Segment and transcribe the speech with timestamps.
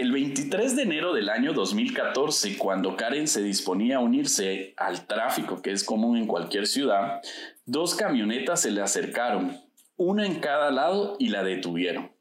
[0.00, 5.60] El 23 de enero del año 2014, cuando Karen se disponía a unirse al tráfico
[5.60, 7.20] que es común en cualquier ciudad,
[7.66, 9.60] dos camionetas se le acercaron,
[9.98, 12.12] una en cada lado y la detuvieron.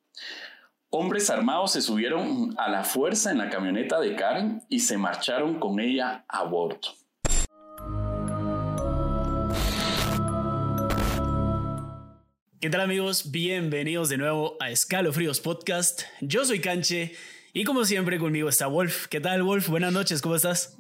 [0.90, 5.58] Hombres armados se subieron a la fuerza en la camioneta de Karen y se marcharon
[5.58, 6.82] con ella a bordo.
[12.60, 13.32] ¿Qué tal amigos?
[13.32, 16.02] Bienvenidos de nuevo a Escalofríos Podcast.
[16.20, 17.16] Yo soy Canche
[17.54, 19.08] y como siempre conmigo está Wolf.
[19.08, 19.70] ¿Qué tal Wolf?
[19.70, 20.78] Buenas noches, ¿cómo estás?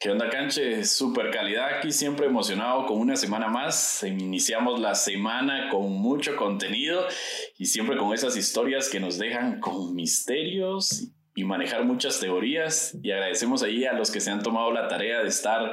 [0.00, 0.84] ¿Qué onda, Canche?
[0.84, 4.04] Super calidad aquí, siempre emocionado con una semana más.
[4.04, 7.04] Iniciamos la semana con mucho contenido
[7.56, 12.96] y siempre con esas historias que nos dejan con misterios y manejar muchas teorías.
[13.02, 15.72] Y agradecemos ahí a los que se han tomado la tarea de estar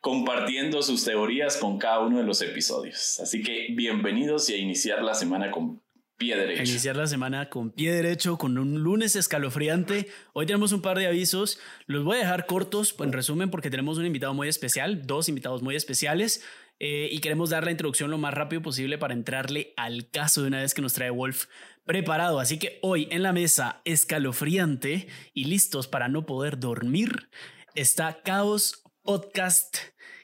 [0.00, 3.18] compartiendo sus teorías con cada uno de los episodios.
[3.20, 5.83] Así que bienvenidos y a iniciar la semana con
[6.32, 10.08] Iniciar la semana con pie derecho, con un lunes escalofriante.
[10.32, 11.58] Hoy tenemos un par de avisos.
[11.86, 15.62] Los voy a dejar cortos, en resumen, porque tenemos un invitado muy especial, dos invitados
[15.62, 16.42] muy especiales.
[16.80, 20.48] Eh, y queremos dar la introducción lo más rápido posible para entrarle al caso de
[20.48, 21.46] una vez que nos trae Wolf
[21.84, 22.40] preparado.
[22.40, 27.28] Así que hoy en la mesa escalofriante y listos para no poder dormir
[27.74, 29.76] está Caos Podcast.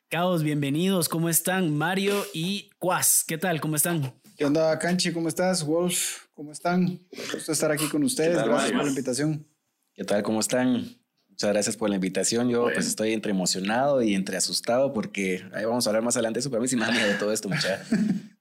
[0.08, 1.08] Caos, bienvenidos.
[1.08, 1.76] ¿Cómo están?
[1.76, 3.22] Mario y Quas.
[3.26, 3.60] ¿Qué tal?
[3.60, 4.19] ¿Cómo están?
[4.40, 5.12] ¿Qué onda, Canchi?
[5.12, 5.62] ¿Cómo estás?
[5.66, 6.98] Wolf, ¿cómo están?
[7.12, 8.42] Me gusta estar aquí con ustedes.
[8.42, 9.46] gracias por la invitación.
[9.92, 10.22] ¿Qué tal?
[10.22, 10.96] ¿Cómo están?
[11.28, 12.48] Muchas gracias por la invitación.
[12.48, 16.40] Yo pues estoy entre emocionado y entre asustado porque ahí vamos a hablar más adelante.
[16.40, 17.86] Eso para mí sí me da miedo de todo esto, muchachos.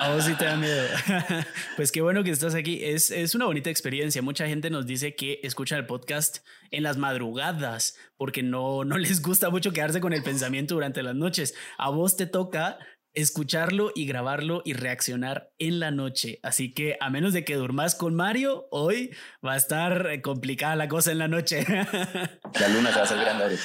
[0.00, 0.86] A vos sí te da miedo.
[1.76, 2.78] pues qué bueno que estás aquí.
[2.82, 4.22] Es, es una bonita experiencia.
[4.22, 6.38] Mucha gente nos dice que escucha el podcast
[6.70, 11.14] en las madrugadas porque no, no les gusta mucho quedarse con el pensamiento durante las
[11.14, 11.54] noches.
[11.78, 12.78] A vos te toca
[13.14, 16.40] escucharlo y grabarlo y reaccionar en la noche.
[16.42, 20.76] Así que a menos de que durmas con Mario, hoy va a estar eh, complicada
[20.76, 21.64] la cosa en la noche.
[22.60, 23.58] La luna se va a hacer grande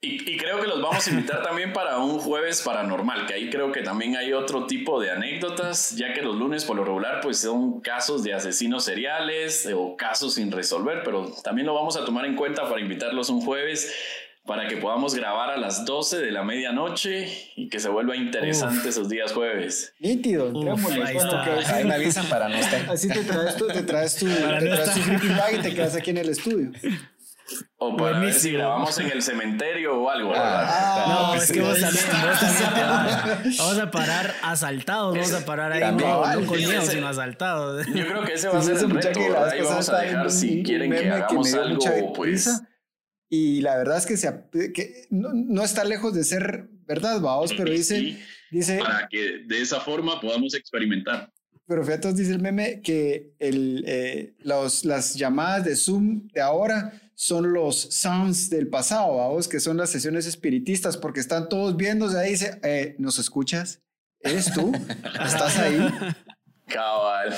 [0.00, 3.50] Y, y, creo que los vamos a invitar también para un jueves paranormal, que ahí
[3.50, 7.20] creo que también hay otro tipo de anécdotas, ya que los lunes por lo regular
[7.20, 12.04] pues son casos de asesinos seriales o casos sin resolver, pero también lo vamos a
[12.04, 13.92] tomar en cuenta para invitarlos un jueves
[14.46, 18.88] para que podamos grabar a las 12 de la medianoche y que se vuelva interesante
[18.88, 19.94] esos días jueves.
[19.98, 20.52] Nítido,
[21.04, 22.88] ahí, me avisan para no estar.
[22.90, 26.10] Así te traes tu, te traes tu, te traes tu bag y te quedas aquí
[26.10, 26.72] en el estudio.
[27.78, 30.32] O para ver si grabamos en el cementerio o algo.
[30.34, 35.72] Ah, no, es que vos también, vos también Vamos a parar asaltados, vamos a parar
[35.72, 37.86] ahí, no, no con miedo, sino asaltados.
[37.86, 39.20] Yo creo que ese va a ser el reto.
[39.20, 42.62] Ahí vamos a dejar si quieren que hagamos algo, pues
[43.28, 44.32] y la verdad es que, se,
[44.72, 48.18] que no, está lejos de ser verdad, vamos, pero dice,
[48.50, 48.78] dice...
[48.78, 51.32] Para que de esa forma podamos experimentar.
[51.66, 57.00] Pero fíjate, dice el meme que el, eh, los, las llamadas de Zoom de ahora
[57.16, 62.18] son los sounds del pasado, vamos, que son las sesiones espiritistas, porque están todos viéndose
[62.18, 63.82] ahí, dice, eh, ¿nos escuchas?
[64.20, 64.72] ¿Eres tú?
[65.24, 65.78] ¿Estás ahí?
[66.66, 67.34] Cabal.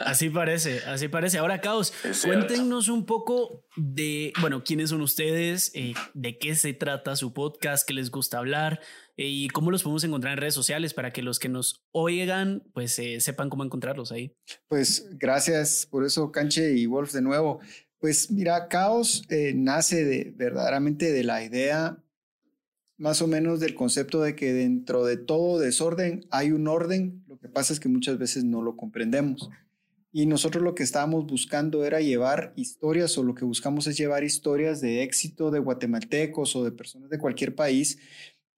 [0.00, 1.38] así parece, así parece.
[1.38, 1.92] Ahora, Caos,
[2.24, 7.86] cuéntenos un poco de, bueno, quiénes son ustedes, eh, de qué se trata su podcast,
[7.86, 8.80] qué les gusta hablar
[9.16, 12.62] eh, y cómo los podemos encontrar en redes sociales para que los que nos oigan,
[12.72, 14.34] pues eh, sepan cómo encontrarlos ahí.
[14.68, 17.60] Pues gracias por eso, Canche y Wolf, de nuevo.
[17.98, 19.24] Pues mira, Caos
[19.54, 21.98] nace de, verdaderamente de la idea
[23.00, 27.38] más o menos del concepto de que dentro de todo desorden hay un orden, lo
[27.38, 29.48] que pasa es que muchas veces no lo comprendemos.
[30.12, 34.22] Y nosotros lo que estábamos buscando era llevar historias, o lo que buscamos es llevar
[34.22, 37.98] historias de éxito de guatemaltecos o de personas de cualquier país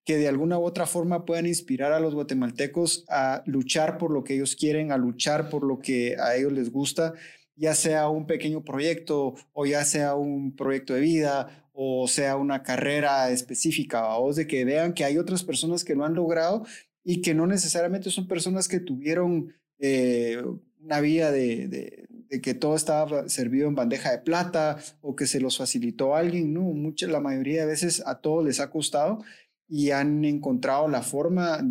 [0.04, 4.24] que de alguna u otra forma puedan inspirar a los guatemaltecos a luchar por lo
[4.24, 7.14] que ellos quieren, a luchar por lo que a ellos les gusta,
[7.54, 12.62] ya sea un pequeño proyecto o ya sea un proyecto de vida o sea una
[12.62, 16.64] carrera específica, o de que vean que hay otras personas que lo han logrado
[17.04, 20.42] y que no necesariamente son personas que tuvieron eh,
[20.80, 22.06] una vía de,
[22.42, 26.62] que todo estaba servido en bandeja de plata o que se los facilitó alguien, ¿no?
[26.62, 29.22] Mucha, la mayoría de veces a todos les ha costado
[29.68, 31.64] y han encontrado la forma,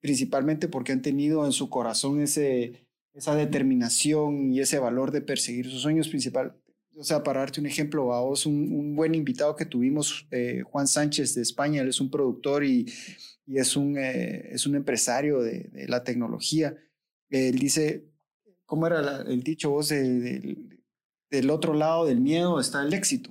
[0.00, 5.70] principalmente porque han tenido en su corazón ese, esa determinación y ese valor de perseguir
[5.70, 6.56] sus sueños principal,
[7.00, 10.86] o sea, para darte un ejemplo, a vos, un, buen invitado que tuvimos, eh, Juan
[10.86, 12.86] Sánchez de España, él es un productor y,
[13.46, 16.76] y es, un, eh, es un empresario de, la tecnología.
[17.30, 18.04] Él dice,
[18.66, 19.88] ¿cómo era el dicho vos?
[19.88, 23.30] del otro lado del miedo está el éxito.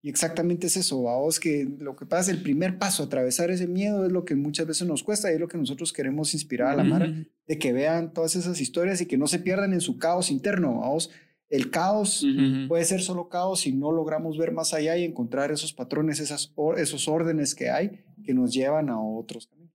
[0.00, 3.66] Y exactamente es eso, a vos que lo que pasa, el primer paso, atravesar ese
[3.66, 6.68] miedo es lo que muchas veces nos cuesta y es lo que nosotros queremos inspirar
[6.68, 9.80] a la mar, de que vean todas esas historias y que no se pierdan en
[9.80, 11.10] su caos interno, a vos
[11.50, 12.24] el caos
[12.68, 16.52] puede ser solo caos si no logramos ver más allá y encontrar esos patrones, esas,
[16.76, 19.72] esos órdenes que hay que nos llevan a otros caminos.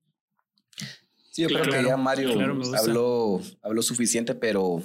[1.31, 2.31] Sí, yo creo que ya Mario
[2.77, 4.81] habló, habló suficiente, pero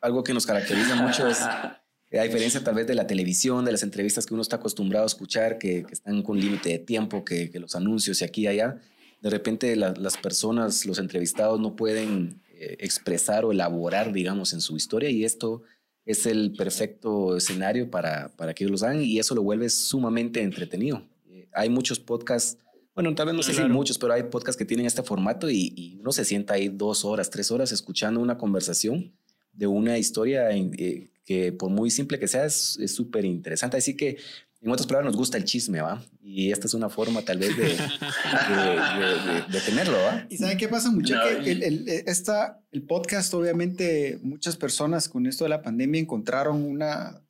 [0.00, 1.82] algo que nos caracteriza mucho es, a
[2.22, 5.58] diferencia tal vez de la televisión, de las entrevistas que uno está acostumbrado a escuchar,
[5.58, 8.80] que, están con límite de tiempo, que, los anuncios y aquí y allá,
[9.20, 14.76] de repente las personas, los entrevistados no pueden eh, expresar o elaborar, digamos, en su
[14.76, 15.62] historia y esto
[16.04, 20.42] es el perfecto escenario para, para que ellos lo hagan y eso lo vuelve sumamente
[20.42, 21.02] entretenido.
[21.28, 22.58] Eh, hay muchos podcasts,
[22.94, 25.98] bueno, tal vez no sé si muchos, pero hay podcasts que tienen este formato y,
[26.00, 29.12] uno se sienta ahí dos horas, tres horas escuchando una conversación
[29.52, 33.76] de una historia eh, que por muy simple que sea es súper interesante.
[33.76, 34.18] Así que
[34.62, 36.00] en otras palabras, nos gusta el chisme, ¿va?
[36.22, 40.24] Y esta es una forma tal vez de, de, tenerlo, ¿va?
[40.30, 41.16] ¿Y saben qué pasa mucho?
[41.42, 46.62] que el, el, esta, el podcast, obviamente, muchas personas con esto de la pandemia encontraron
[46.62, 47.20] una,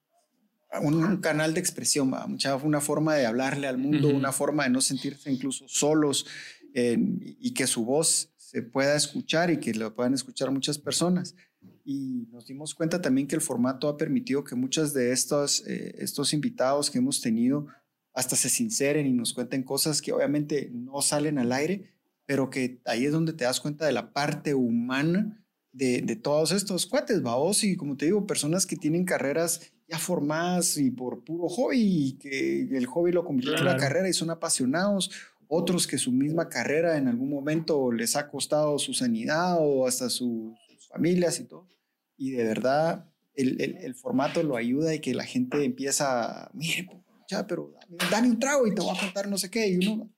[0.83, 2.27] un, canal de expresión, ¿va?
[2.27, 6.27] Mucha, una forma de hablarle al mundo, una forma de no sentirse incluso solos
[6.75, 11.35] y que su voz se pueda escuchar y que lo puedan escuchar muchas personas
[11.85, 15.97] y nos dimos cuenta también que el formato ha permitido que muchos de estos, eh,
[15.99, 17.67] estos invitados que hemos tenido
[18.15, 21.91] hasta se sinceren y nos cuenten cosas que obviamente no salen al aire,
[22.27, 26.53] pero que ahí es donde te das cuenta de la parte humana de, de todos
[26.53, 31.25] estos cuates, vaos, y como te digo, personas que tienen carreras ya formadas y por
[31.25, 35.11] puro hobby, y que el hobby lo convirtió en una carrera y son apasionados,
[35.49, 40.09] otros que su misma carrera en algún momento les ha costado su sanidad o hasta
[40.09, 40.55] sus
[40.93, 41.69] familias y todo.
[42.17, 46.89] Y de verdad el, el, formato lo ayuda y que la gente empieza, mire,
[47.29, 47.75] ya, pero
[48.11, 50.11] dame, un trago y te voy a contar no sé qué, y uno,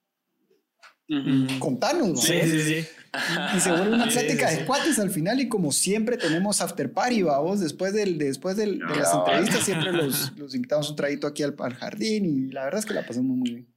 [1.58, 2.16] contanos, ¿no?
[2.16, 2.86] Sí, sí, sí.
[3.56, 7.22] Y, se vuelve una plática de cuates al final y como siempre tenemos after party,
[7.22, 11.44] vamos, después, del, después del, de las entrevistas siempre los, los, invitamos un traguito aquí
[11.44, 13.74] al, al, jardín y la verdad es que la pasamos muy bien.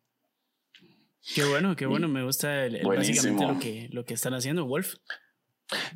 [1.36, 4.96] Qué bueno, qué bueno, me gusta el, básicamente lo que, lo que están haciendo, Wolf.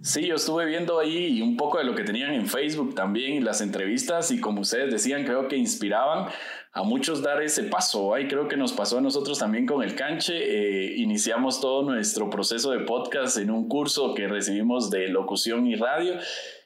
[0.02, 3.62] Sí, yo estuve viendo ahí un poco de lo que tenían en Facebook también las
[3.62, 6.28] entrevistas y como ustedes decían, creo que inspiraban
[6.74, 8.14] a muchos dar ese paso.
[8.14, 10.34] Ahí creo que nos pasó a nosotros también con el canche.
[10.34, 15.76] Eh, iniciamos todo nuestro proceso de podcast en un curso que recibimos de locución y
[15.76, 16.16] radio.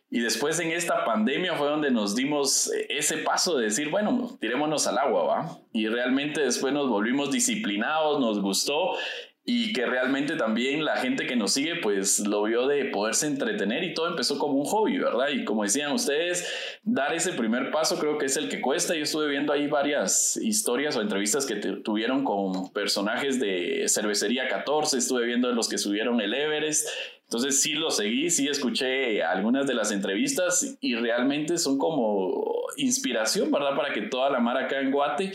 [0.10, 4.88] Y después en esta pandemia fue donde nos dimos ese paso de decir, bueno, tirémonos
[4.88, 5.60] al agua, ¿va?
[5.74, 8.92] Y realmente después nos volvimos disciplinados, nos gustó
[9.48, 13.84] y que realmente también la gente que nos sigue pues lo vio de poderse entretener
[13.84, 15.30] y todo empezó como un hobby, ¿verdad?
[15.30, 16.52] Y como decían ustedes,
[16.82, 18.96] dar ese primer paso creo que es el que cuesta.
[18.96, 24.98] Yo estuve viendo ahí varias historias o entrevistas que tuvieron con personajes de Cervecería 14,
[24.98, 26.90] estuve viendo los que subieron el Everest.
[27.26, 33.52] Entonces sí lo seguí, sí escuché algunas de las entrevistas y realmente son como inspiración,
[33.52, 33.76] ¿verdad?
[33.76, 35.34] Para que toda la mar acá en Guate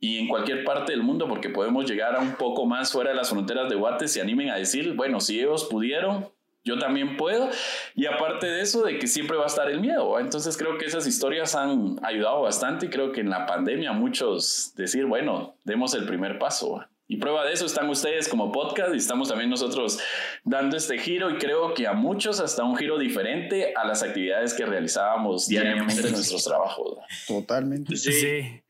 [0.00, 3.16] y en cualquier parte del mundo, porque podemos llegar a un poco más fuera de
[3.16, 6.28] las fronteras de Guate, se animen a decir, bueno, si ellos pudieron,
[6.64, 7.48] yo también puedo.
[7.96, 10.20] Y aparte de eso, de que siempre va a estar el miedo.
[10.20, 14.72] Entonces creo que esas historias han ayudado bastante y creo que en la pandemia muchos
[14.76, 16.84] decir, bueno, demos el primer paso.
[17.10, 19.98] Y prueba de eso están ustedes como podcast y estamos también nosotros
[20.44, 24.52] dando este giro y creo que a muchos hasta un giro diferente a las actividades
[24.52, 26.98] que realizábamos diariamente en nuestros trabajos.
[27.26, 27.96] Totalmente.
[27.96, 28.12] sí.
[28.12, 28.60] Sí,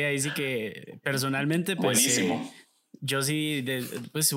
[0.00, 2.18] ahí sí que personalmente, pues.
[2.18, 2.50] Eh,
[3.00, 3.64] yo sí,
[4.12, 4.32] pues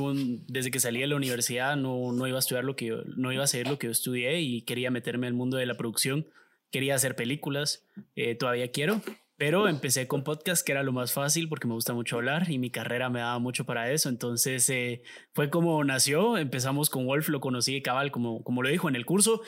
[0.48, 3.42] desde que salí de la universidad no, no iba a estudiar lo que no iba
[3.42, 6.28] a hacer lo que yo estudié y quería meterme al mundo de la producción.
[6.72, 7.86] Quería hacer películas,
[8.16, 9.02] eh, todavía quiero,
[9.38, 12.58] pero empecé con podcast, que era lo más fácil porque me gusta mucho hablar y
[12.58, 14.08] mi carrera me daba mucho para eso.
[14.08, 16.38] Entonces eh, fue como nació.
[16.38, 19.42] Empezamos con Wolf, lo conocí cabal, como, como lo dijo en el curso.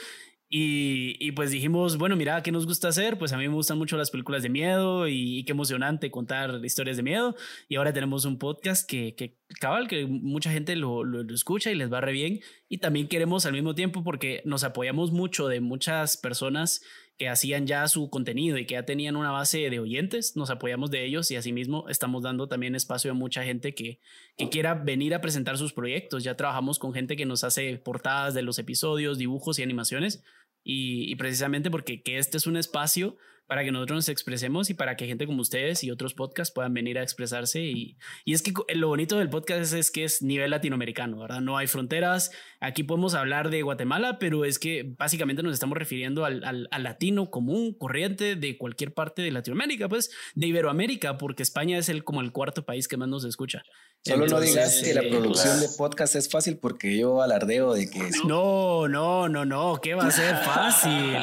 [0.50, 3.18] Y, y, pues dijimos, bueno, mira, ¿qué nos gusta hacer?
[3.18, 6.96] Pues a mí me gustan mucho las películas de miedo y, qué emocionante contar historias
[6.96, 7.36] de miedo.
[7.68, 11.76] Y ahora tenemos un podcast que, que cabal, que mucha gente lo, lo, escucha y
[11.76, 12.40] les va re bien.
[12.70, 16.82] Y también queremos al mismo tiempo, porque nos apoyamos mucho de muchas personas
[17.18, 20.92] que hacían ya su contenido y que ya tenían una base de oyentes, nos apoyamos
[20.92, 24.00] de ellos y asimismo estamos dando también espacio a mucha gente que,
[24.38, 26.24] que quiera venir a presentar sus proyectos.
[26.24, 30.24] Ya trabajamos con gente que nos hace portadas de los episodios, dibujos y animaciones
[30.70, 34.96] y, precisamente porque que este es un espacio para que nosotros nos expresemos y para
[34.98, 37.62] que gente como ustedes y otros podcasts puedan venir a expresarse.
[37.62, 41.40] Y, y es que lo bonito del podcast es, que es nivel latinoamericano, ¿verdad?
[41.40, 42.32] No hay fronteras.
[42.60, 47.32] Aquí podemos hablar de Guatemala, pero es que básicamente nos estamos refiriendo al, al, latino
[47.32, 52.22] común, corriente de cualquier parte de Latinoamérica, pues de Iberoamérica, porque España es el, como
[52.22, 53.64] el cuarto país que más nos escucha.
[54.06, 57.90] Solo no digas que la eh, producción de podcast es fácil porque yo alardeo de
[57.90, 58.10] que...
[58.26, 61.18] No, no, no, no, ¿qué va a ser fácil?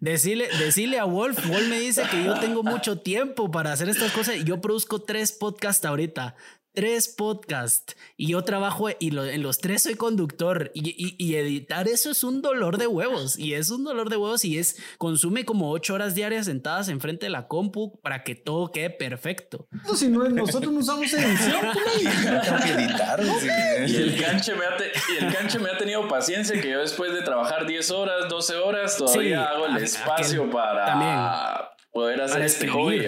[0.00, 4.36] Decirle, a Wolf, Wolf me dice que yo tengo mucho tiempo para hacer estas cosas
[4.44, 6.34] yo produzco tres podcasts ahorita
[6.74, 12.22] tres podcasts y yo trabajo y en los tres soy conductor y, editar eso es
[12.22, 15.94] un dolor de huevos y es un dolor de huevos y es consume como ocho
[15.94, 19.66] horas diarias sentadas enfrente de la compu para que todo quede perfecto.
[19.70, 21.60] No, si no, nosotros no usamos edición,
[22.42, 23.20] tengo que editar.
[23.86, 24.74] Y el canche me ha
[25.12, 28.56] y el canche me ha tenido paciencia que yo después de trabajar 10 horas, 12
[28.56, 33.06] horas todavía hago el espacio para poder hacer este hobby.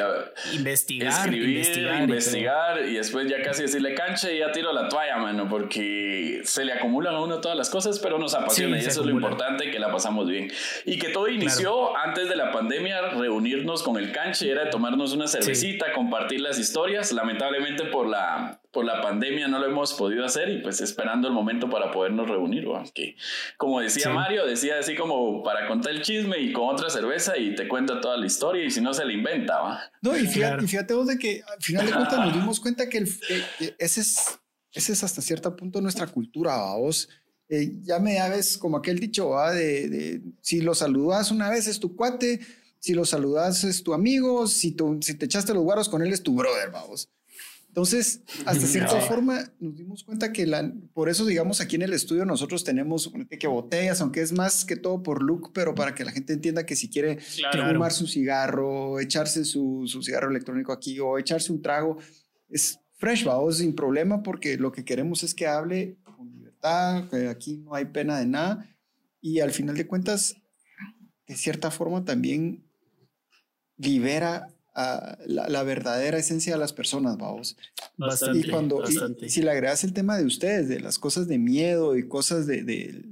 [0.54, 1.12] Investigar.
[1.12, 1.66] Escribir,
[2.02, 6.64] investigar, y, después ya casi decirle cancha y ya tiro la toalla, mano, porque se
[6.64, 9.72] le acumulan a uno todas las cosas, pero nos apasiona y eso es lo importante,
[9.72, 10.52] que la pasamos bien.
[10.84, 15.26] Y que todo inició antes de la pandemia, reunirnos con el canche, era tomarnos una
[15.26, 17.10] cervecita, compartir las historias.
[17.10, 21.32] Lamentablemente por la por la pandemia no lo hemos podido hacer y pues esperando el
[21.32, 23.16] momento para podernos reunir, que
[23.56, 27.54] como decía Mario, decía así como para contar el chisme y con otra cerveza y
[27.54, 29.80] te cuenta toda la historia y si no se la inventa, ¿va?
[30.02, 34.00] No, y fíjate, vos de que al final de cuentas nos dimos cuenta que, ese,
[34.02, 34.38] es,
[34.70, 37.08] ese es hasta cierto punto nuestra cultura, vos.
[37.48, 39.52] Eh, ya me ves como aquel dicho, ¿va?
[39.52, 42.40] De, si lo saludas una vez es tu cuate,
[42.78, 46.22] si lo saludas es tu amigo, si, si te echaste los guaros con él es
[46.22, 47.08] tu brother, vamos.
[47.76, 51.92] Entonces, hasta cierta forma, nos dimos cuenta que la, por eso, digamos, aquí en el
[51.92, 56.02] estudio nosotros tenemos que botellas, aunque es más que todo por look, pero para que
[56.02, 60.98] la gente entienda que si quiere fumar su cigarro, echarse su, su, cigarro electrónico aquí
[61.00, 61.98] o echarse un trago,
[62.48, 67.28] es fresh, vamos, sin problema, porque lo que queremos es que hable con libertad, que
[67.28, 68.74] aquí no hay pena de nada.
[69.20, 70.34] Y al final de cuentas,
[71.26, 72.64] de cierta forma también
[73.76, 74.48] libera
[75.26, 77.56] la, verdadera esencia de las personas, vamos.
[77.96, 81.96] Bastante, y cuando, si le agregas el tema de ustedes, de las cosas de miedo
[81.96, 83.04] y cosas de, de,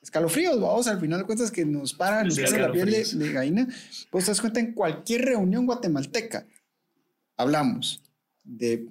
[0.00, 3.68] escalofríos, vamos, al final de cuentas que nos paran, nos hace la piel de, gallina,
[4.10, 6.46] pues te das cuenta en cualquier reunión guatemalteca,
[7.36, 8.02] hablamos
[8.42, 8.88] de,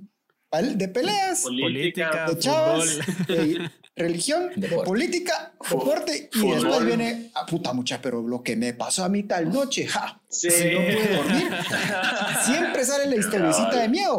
[0.75, 3.00] de peleas, política, de chavos,
[4.01, 4.50] religión,
[4.86, 9.10] política, deporte y después viene a ah, puta mucha, pero lo que me pasó a
[9.10, 10.48] mí tal noche, ja, sí.
[10.48, 11.50] no pude dormir.
[12.46, 14.17] Siempre sale la historiecita de miedo.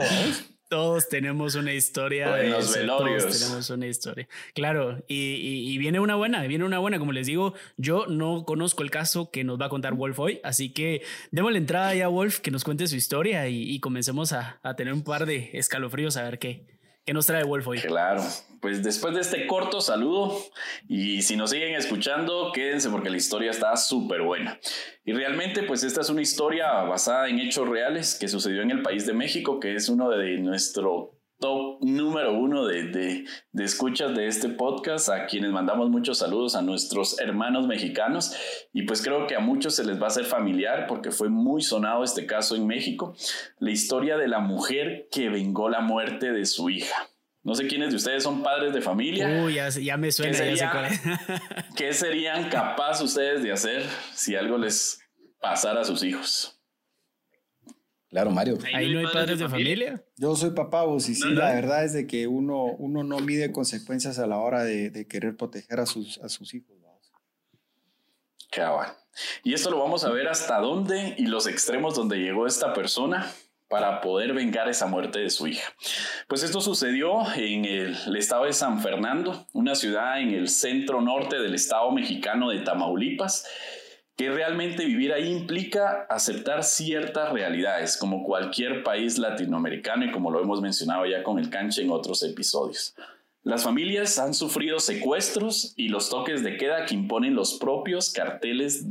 [0.73, 2.35] Todos tenemos una historia.
[2.35, 3.25] de los velorios.
[3.25, 4.27] Todos tenemos una historia.
[4.55, 6.99] Claro, y, viene una buena, viene una buena.
[6.99, 10.41] Como les digo, yo no conozco el caso que nos va a contar Wolf hoy,
[10.43, 14.61] así que démosle entrada ya a Wolf que nos cuente su historia y, comencemos a,
[14.63, 16.65] a tener un par de escalofríos a ver qué,
[17.05, 17.81] ¿Qué nos trae Wolf hoy?
[17.81, 18.23] Claro,
[18.61, 20.39] pues después de este corto saludo
[20.87, 24.61] y si nos siguen escuchando, quédense porque la historia está súper buena.
[25.05, 28.83] Y realmente pues esta es una historia basada en hechos reales que sucedió en el
[28.83, 34.15] país de México, que es uno de nuestro top número uno de, de, de, escuchas
[34.15, 38.35] de este podcast, a quienes mandamos muchos saludos a nuestros hermanos mexicanos
[38.73, 41.61] y pues creo que a muchos se les va a hacer familiar porque fue muy
[41.61, 43.15] sonado este caso en México,
[43.59, 47.09] la historia de la mujer que vengó la muerte de su hija.
[47.43, 49.43] No sé quiénes de ustedes son padres de familia.
[49.45, 50.39] Uy, ya, me suena.
[51.77, 53.85] ¿Qué serían capaces ustedes de hacer
[54.15, 55.01] si algo les
[55.41, 56.62] pasara a sus hijos?
[58.13, 58.59] Claro, Mario.
[58.75, 60.05] Ahí no hay padres de familia.
[60.19, 63.51] Yo soy papá, vos, y sí, la verdad es de que uno, uno no mide
[63.53, 66.77] consecuencias a la hora de, querer proteger a sus, a sus hijos.
[68.51, 68.93] Cabal.
[69.43, 73.33] Y esto lo vamos a ver hasta dónde y los extremos donde llegó esta persona
[73.69, 75.73] para poder vengar esa muerte de su hija.
[76.29, 81.39] Pues esto sucedió en el estado de San Fernando, una ciudad en el centro norte
[81.39, 83.47] del estado mexicano de Tamaulipas
[84.23, 90.41] que realmente vivir ahí implica aceptar ciertas realidades, como cualquier país latinoamericano y como lo
[90.41, 92.95] hemos mencionado ya con el canche en otros episodios.
[93.43, 98.87] Las familias han sufrido secuestros y los toques de queda que imponen los propios carteles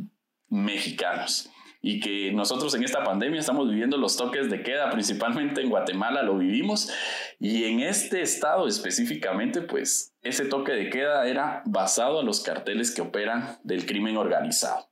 [0.50, 1.50] mexicanos
[1.81, 6.21] y que nosotros en esta pandemia estamos viviendo los toques de queda, principalmente en Guatemala
[6.21, 6.91] lo vivimos
[7.39, 12.91] y en este estado específicamente, pues ese toque de queda era basado a los carteles
[12.91, 14.89] que operan del crimen organizado.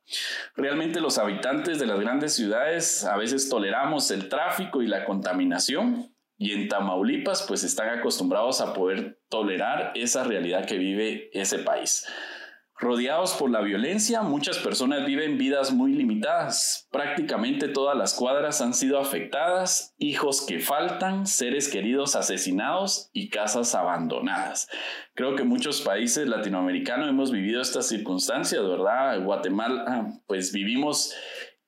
[0.55, 6.11] Realmente los habitantes de las grandes ciudades a veces toleramos el tráfico y la contaminación
[6.39, 12.07] y en Tamaulipas pues están acostumbrados a poder tolerar esa realidad que vive ese país.
[12.79, 16.87] Rodeados por la violencia, muchas personas viven vidas muy limitadas.
[16.91, 23.75] Prácticamente todas las cuadras han sido afectadas, hijos que faltan, seres queridos asesinados y casas
[23.75, 24.69] abandonadas.
[25.13, 29.21] Creo que muchos países latinoamericanos hemos vivido estas circunstancias, ¿verdad?
[29.25, 31.13] Guatemala, pues vivimos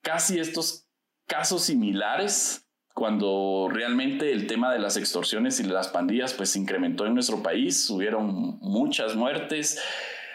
[0.00, 0.88] casi estos
[1.26, 7.04] casos similares cuando realmente el tema de las extorsiones y las pandillas pues se incrementó
[7.04, 9.78] en nuestro país, hubieron muchas muertes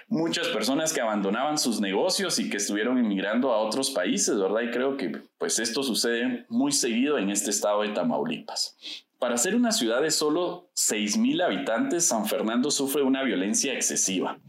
[0.08, 4.62] muchas personas que abandonaban sus negocios y que estuvieron emigrando a otros países, ¿verdad?
[4.62, 8.78] Y creo que pues esto sucede muy seguido en este estado de Tamaulipas.
[9.20, 14.40] Para ser una ciudad de solo 6.000 habitantes, San Fernando sufre una violencia excesiva.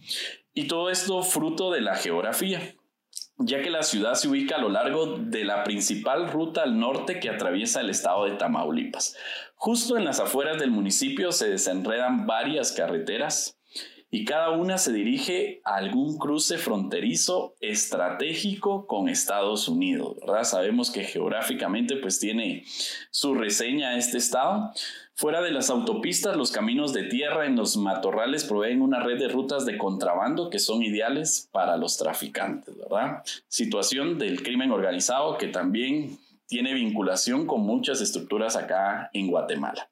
[0.52, 2.74] Y todo esto fruto de la geografía,
[3.38, 7.18] ya que la ciudad se ubica a lo largo de la principal ruta al norte
[7.18, 9.16] que atraviesa el estado de Tamaulipas.
[9.54, 13.57] Justo en las afueras del municipio se desenredan varias carreteras
[14.10, 20.44] y cada una se dirige a algún cruce fronterizo estratégico con Estados Unidos, ¿verdad?
[20.44, 22.64] Sabemos que geográficamente pues tiene
[23.10, 24.72] su reseña este estado.
[25.14, 29.28] Fuera de las autopistas, los caminos de tierra en los matorrales proveen una red de
[29.28, 33.22] rutas de contrabando que son ideales para los traficantes, ¿verdad?
[33.48, 39.90] Situación del crimen organizado que también tiene vinculación con muchas estructuras acá en Guatemala.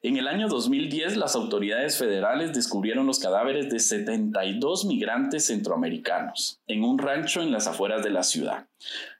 [0.00, 6.84] En el año 2010, las autoridades federales descubrieron los cadáveres de 72 migrantes centroamericanos en
[6.84, 8.68] un rancho en las afueras de la ciudad,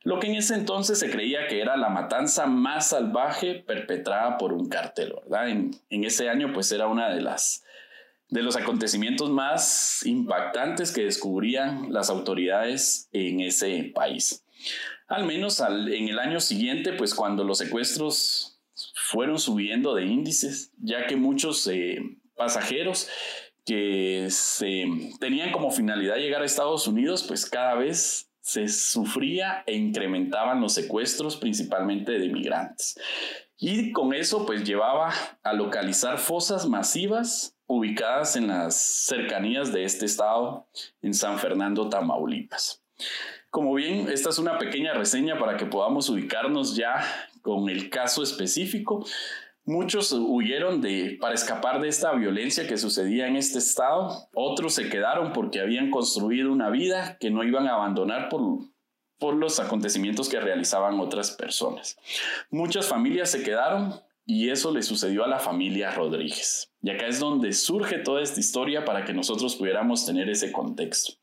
[0.05, 4.53] lo que en ese entonces se creía que era la matanza más salvaje perpetrada por
[4.53, 5.49] un cartel, ¿verdad?
[5.49, 7.65] En, ese año, pues era una de las
[8.29, 14.45] de los acontecimientos más impactantes que descubrían las autoridades en ese país.
[15.09, 18.48] Al menos en el año siguiente, pues cuando los secuestros
[19.09, 21.99] fueron subiendo de índices, ya que muchos eh,
[22.37, 23.09] pasajeros
[23.65, 24.85] que se,
[25.19, 30.75] tenían como finalidad llegar a Estados Unidos, pues cada vez se sufría e incrementaban los
[30.75, 33.01] secuestros, principalmente de migrantes.
[33.57, 40.05] Y con eso, pues llevaba a localizar fosas masivas ubicadas en las cercanías de este
[40.05, 40.69] estado,
[41.01, 42.83] en San Fernando, Tamaulipas.
[43.51, 47.03] Como bien, esta es una pequeña reseña para que podamos ubicarnos ya
[47.43, 49.05] con el caso específico.
[49.65, 54.29] Muchos huyeron de, para escapar de esta violencia que sucedía en este estado.
[54.33, 58.61] Otros se quedaron porque habían construido una vida que no iban a abandonar por,
[59.19, 61.99] por los acontecimientos que realizaban otras personas.
[62.51, 64.01] Muchas familias se quedaron
[64.31, 66.71] y eso le sucedió a la familia Rodríguez.
[66.83, 71.15] Y acá es donde surge toda esta historia para que nosotros pudiéramos tener ese contexto.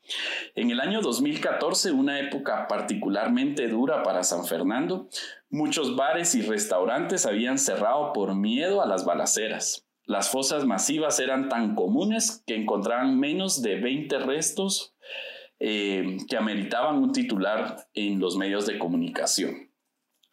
[0.56, 5.08] En el año 2014, una época particularmente dura para San Fernando,
[5.48, 9.86] muchos bares y restaurantes habían cerrado por miedo a las balaceras.
[10.04, 14.96] Las fosas masivas eran tan comunes que encontraban menos de 20 restos
[15.60, 19.70] eh, que ameritaban un titular en los medios de comunicación.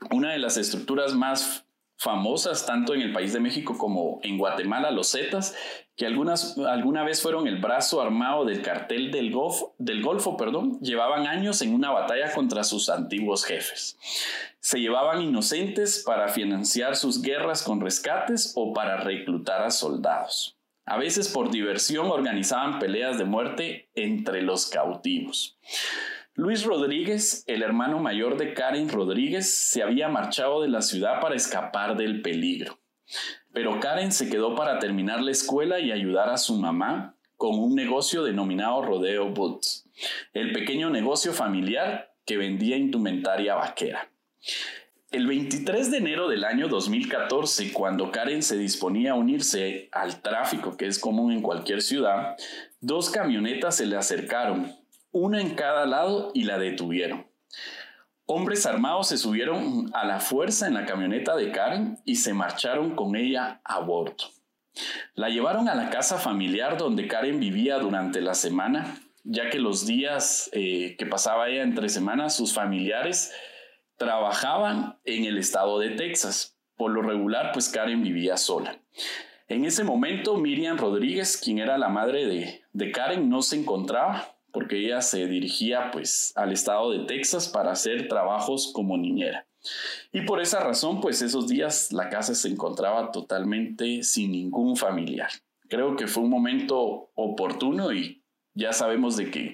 [0.10, 1.68] Una de las estructuras más
[2.04, 5.56] famosas tanto en el país de México como en Guatemala, los Zetas,
[5.96, 10.80] que algunas, alguna vez fueron el brazo armado del cartel del, Golfo, del Golfo, perdón,
[10.82, 13.98] llevaban años en una batalla contra sus antiguos jefes.
[14.60, 20.58] Se llevaban inocentes para financiar sus guerras con rescates o para reclutar a soldados.
[20.86, 25.58] A veces por diversión organizaban peleas de muerte entre los cautivos.
[26.36, 31.36] Luis Rodríguez, el hermano mayor de Karen Rodríguez, se había marchado de la ciudad para
[31.36, 32.80] escapar del peligro.
[33.52, 37.76] Pero Karen se quedó para terminar la escuela y ayudar a su mamá con un
[37.76, 39.88] negocio denominado Rodeo Boots,
[40.34, 44.10] el pequeño negocio familiar que vendía indumentaria vaquera.
[45.12, 50.78] El 23 de enero del año 2014, cuando Karen se disponía a unirse al tráfico
[50.78, 52.36] que es común en cualquier ciudad,
[52.82, 54.83] dos camionetas se le acercaron
[55.14, 57.28] una en cada lado y la detuvieron.
[58.26, 62.96] Hombres armados se subieron a la fuerza en la camioneta de Karen y se marcharon
[62.96, 64.16] con ella a bordo.
[65.14, 69.86] La llevaron a la casa familiar donde Karen vivía durante la semana, ya que los
[69.86, 73.32] días eh, que pasaba ella entre semanas, sus familiares
[73.98, 76.58] trabajaban en el estado de Texas.
[76.76, 78.80] Por lo regular, pues Karen vivía sola.
[79.48, 84.33] En ese momento, Miriam Rodríguez, quien era la madre de, de Karen, no se encontraba
[84.54, 89.48] porque ella se dirigía pues al estado de Texas para hacer trabajos como niñera.
[90.12, 95.30] Y por esa razón, pues esos días la casa se encontraba totalmente sin ningún familiar.
[95.70, 99.54] Creo que fue un momento oportuno y ya sabemos de que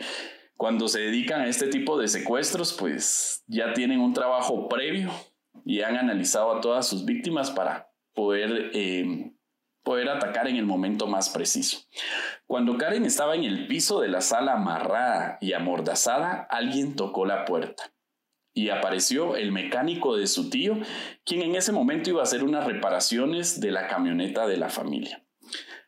[0.58, 5.12] cuando se dedican a este tipo de secuestros, pues ya tienen un trabajo previo
[5.64, 9.32] y han analizado a todas sus víctimas para poder eh,
[9.84, 11.80] poder atacar en el momento más preciso.
[12.50, 17.46] Cuando Karen estaba en el piso de la sala amarrada y amordazada, alguien tocó la
[17.46, 17.94] puerta
[18.56, 20.76] y apareció el mecánico de su tío,
[21.24, 25.24] quien en ese momento iba a hacer unas reparaciones de la camioneta de la familia.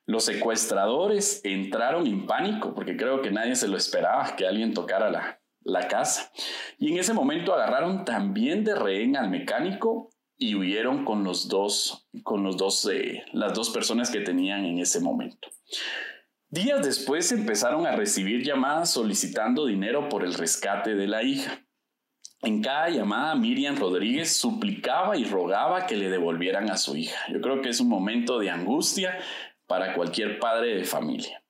[0.06, 5.10] Los secuestradores entraron en pánico porque creo que nadie se lo esperaba que alguien tocara
[5.10, 6.32] la, la casa.
[6.78, 12.08] Y en ese momento agarraron también de rehén al mecánico y huyeron con los dos,
[12.22, 15.50] con los dos, eh, las dos personas que tenían en ese momento.
[16.52, 21.66] Días después empezaron a recibir llamadas solicitando dinero por el rescate de la hija.
[22.42, 27.18] En cada llamada, Miriam Rodríguez suplicaba y rogaba que le devolvieran a su hija.
[27.32, 29.18] Yo creo que es un momento de angustia
[29.66, 31.42] para cualquier padre de familia.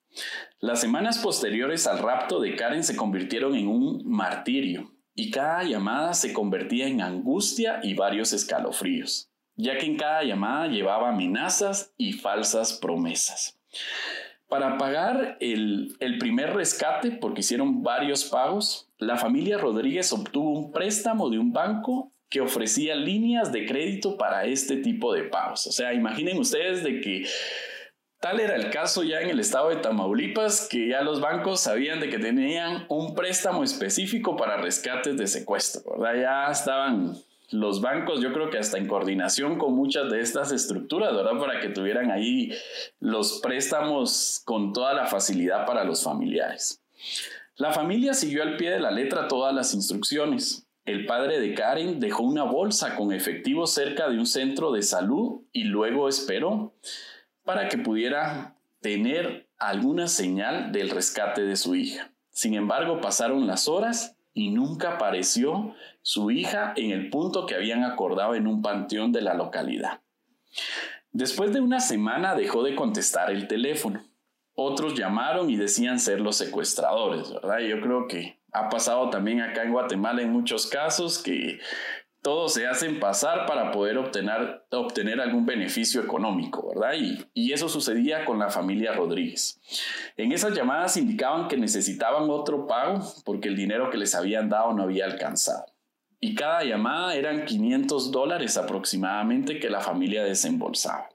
[0.59, 6.13] Las semanas posteriores al rapto de Karen se convirtieron en un martirio y cada llamada
[6.13, 12.13] se convertía en angustia y varios escalofríos, ya que en cada llamada llevaba amenazas y
[12.13, 13.57] falsas promesas.
[14.51, 21.29] Para pagar el, primer rescate, porque hicieron varios pagos, la familia Rodríguez obtuvo un préstamo
[21.29, 25.67] de un banco que ofrecía líneas de crédito para este tipo de pagos.
[25.67, 27.25] O sea, imaginen ustedes de que
[28.19, 32.01] tal era el caso ya en el estado de Tamaulipas, que ya los bancos sabían
[32.01, 36.21] de que tenían un préstamo específico para rescates de secuestro, ¿verdad?
[36.21, 37.15] Ya estaban
[37.51, 41.37] los bancos, yo creo que hasta en coordinación con muchas de estas estructuras, ¿verdad?
[41.37, 42.51] Para que tuvieran ahí
[42.99, 46.81] los préstamos con toda la facilidad para los familiares.
[47.57, 50.65] La familia siguió al pie de la letra todas las instrucciones.
[50.85, 55.41] El padre de Karen dejó una bolsa con efectivo cerca de un centro de salud
[55.51, 56.73] y luego esperó
[57.43, 62.11] para que pudiera tener alguna señal del rescate de su hija.
[62.31, 67.83] Sin embargo, pasaron las horas y nunca apareció su hija en el punto que habían
[67.83, 70.01] acordado en un panteón de la localidad.
[71.11, 74.01] Después de una semana dejó de contestar el teléfono.
[74.53, 77.59] Otros llamaron y decían ser los secuestradores, ¿verdad?
[77.59, 81.59] Yo creo que ha pasado también acá en Guatemala en muchos casos que
[82.21, 86.93] todos se hacen pasar para poder obtener, obtener algún beneficio económico, ¿verdad?
[87.33, 89.59] Y, eso sucedía con la familia Rodríguez.
[90.15, 94.71] En esas llamadas indicaban que necesitaban otro pago porque el dinero que les habían dado
[94.73, 95.65] no había alcanzado.
[96.21, 101.09] Y cada llamada eran 500 dólares aproximadamente que la familia desembolsaba.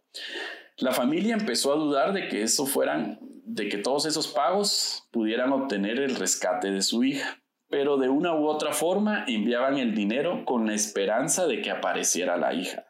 [0.76, 5.52] La familia empezó a dudar de que eso fueran, de que todos esos pagos pudieran
[5.52, 10.44] obtener el rescate de su hija pero de una u otra forma enviaban el dinero
[10.44, 12.86] con la esperanza de que apareciera la hija.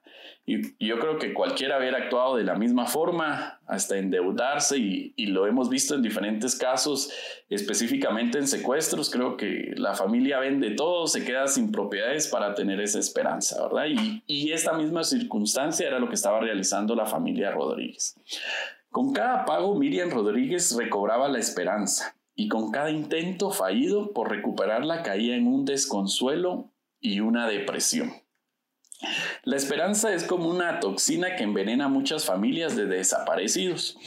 [0.49, 5.49] Y yo creo que cualquiera hubiera actuado de la misma forma, hasta endeudarse, y, lo
[5.49, 7.11] hemos visto en diferentes casos,
[7.49, 9.11] específicamente en secuestros.
[9.11, 13.87] Creo que la familia vende todo, se queda sin propiedades para tener esa esperanza, ¿verdad?
[14.27, 18.15] Y esta misma circunstancia era lo que estaba realizando la familia Rodríguez.
[18.91, 25.03] Con cada pago, Miriam Rodríguez recobraba la esperanza y con cada intento fallido por recuperarla
[25.03, 26.71] caía en un desconsuelo
[27.01, 28.13] y una depresión.
[29.43, 33.99] La esperanza es como una toxina que envenena a muchas familias de desaparecidos.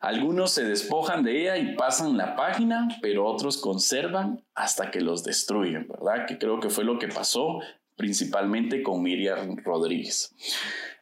[0.00, 5.22] Algunos se despojan de ella y pasan la página, pero otros conservan hasta que los
[5.22, 6.26] destruyen, ¿verdad?
[6.26, 7.60] Que creo que fue lo que pasó
[7.96, 10.34] principalmente con Miriam Rodríguez.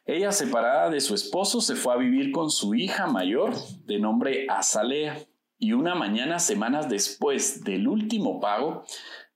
[0.05, 3.53] Ella, separada de su esposo, se fue a vivir con su hija mayor
[3.85, 5.17] de nombre Azalea
[5.61, 8.83] y una mañana, semanas después del último pago,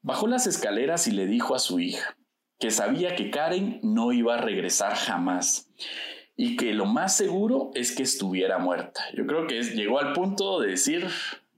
[0.02, 2.18] bajó las escaleras y le dijo a su hija
[2.60, 5.70] que sabía que Karen no iba a regresar jamás
[6.36, 9.02] y que lo más seguro es que estuviera muerta.
[9.14, 11.08] Yo creo que llegó al punto de decir,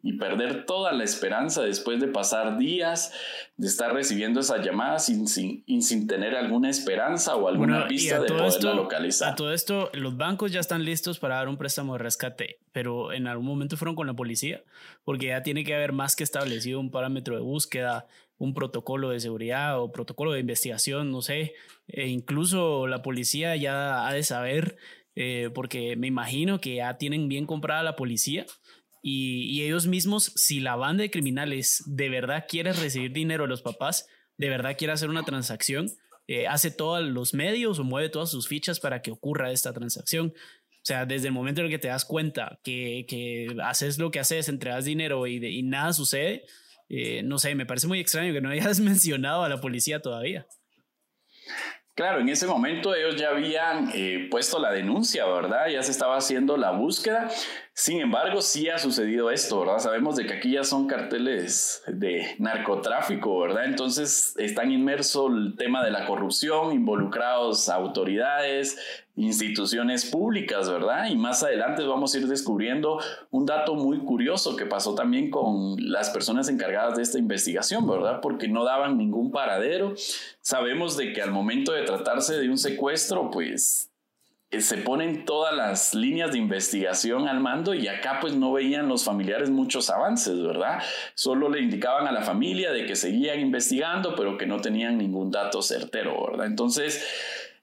[0.04, 3.12] y perder toda la esperanza después de pasar días
[3.58, 8.74] de estar recibiendo esas llamadas sin, sin, tener alguna esperanza o alguna pista de poderla
[8.74, 9.34] localizar.
[9.34, 13.12] A todo esto, los bancos ya están listos para dar un préstamo de rescate, pero
[13.12, 14.64] en algún momento fueron con la policía,
[15.04, 18.06] porque ya tiene que haber más que establecido un parámetro de búsqueda,
[18.38, 21.56] un protocolo de seguridad o protocolo de investigación, no sé,
[21.88, 24.78] e incluso la policía ya ha de saber,
[25.16, 28.46] eh, porque me imagino que ya tienen bien comprada la policía
[29.02, 33.62] y, ellos mismos, si la banda de criminales de verdad quiere recibir dinero de los
[33.62, 34.08] papás,
[34.38, 35.90] de verdad quiere hacer una transacción,
[36.28, 40.34] eh, hace todos los medios o mueve todas sus fichas para que ocurra esta transacción.
[40.36, 44.20] O sea, desde el momento en que te das cuenta que, que haces lo que
[44.20, 46.46] haces, entregas dinero y, y nada sucede,
[46.90, 50.48] eh, no sé, me parece muy extraño que no hayas mencionado a la policía todavía.
[51.98, 55.68] Claro, en ese momento ellos ya habían eh, puesto la denuncia, ¿verdad?
[55.68, 57.28] Ya se estaba haciendo la búsqueda.
[57.74, 59.80] Sin embargo, sí ha sucedido esto, ¿verdad?
[59.80, 63.66] Sabemos de que aquí ya son carteles de narcotráfico, ¿verdad?
[63.66, 68.78] Entonces están inmerso el tema de la corrupción, involucrados autoridades,
[69.18, 71.10] instituciones públicas, ¿verdad?
[71.10, 73.00] Y más adelante vamos a ir descubriendo
[73.32, 78.22] un dato muy curioso que pasó también con las personas encargadas de esta investigación, ¿verdad?
[78.22, 79.96] Porque no daban ningún paradero.
[80.40, 83.92] Sabemos de que al momento de tratarse de un secuestro, pues
[84.50, 88.88] eh, se ponen todas las líneas de investigación al mando y acá pues no veían
[88.88, 90.82] los familiares muchos avances, ¿verdad?
[91.16, 95.32] Solo le indicaban a la familia de que seguían investigando, pero que no tenían ningún
[95.32, 96.46] dato certero, ¿verdad?
[96.46, 97.04] Entonces,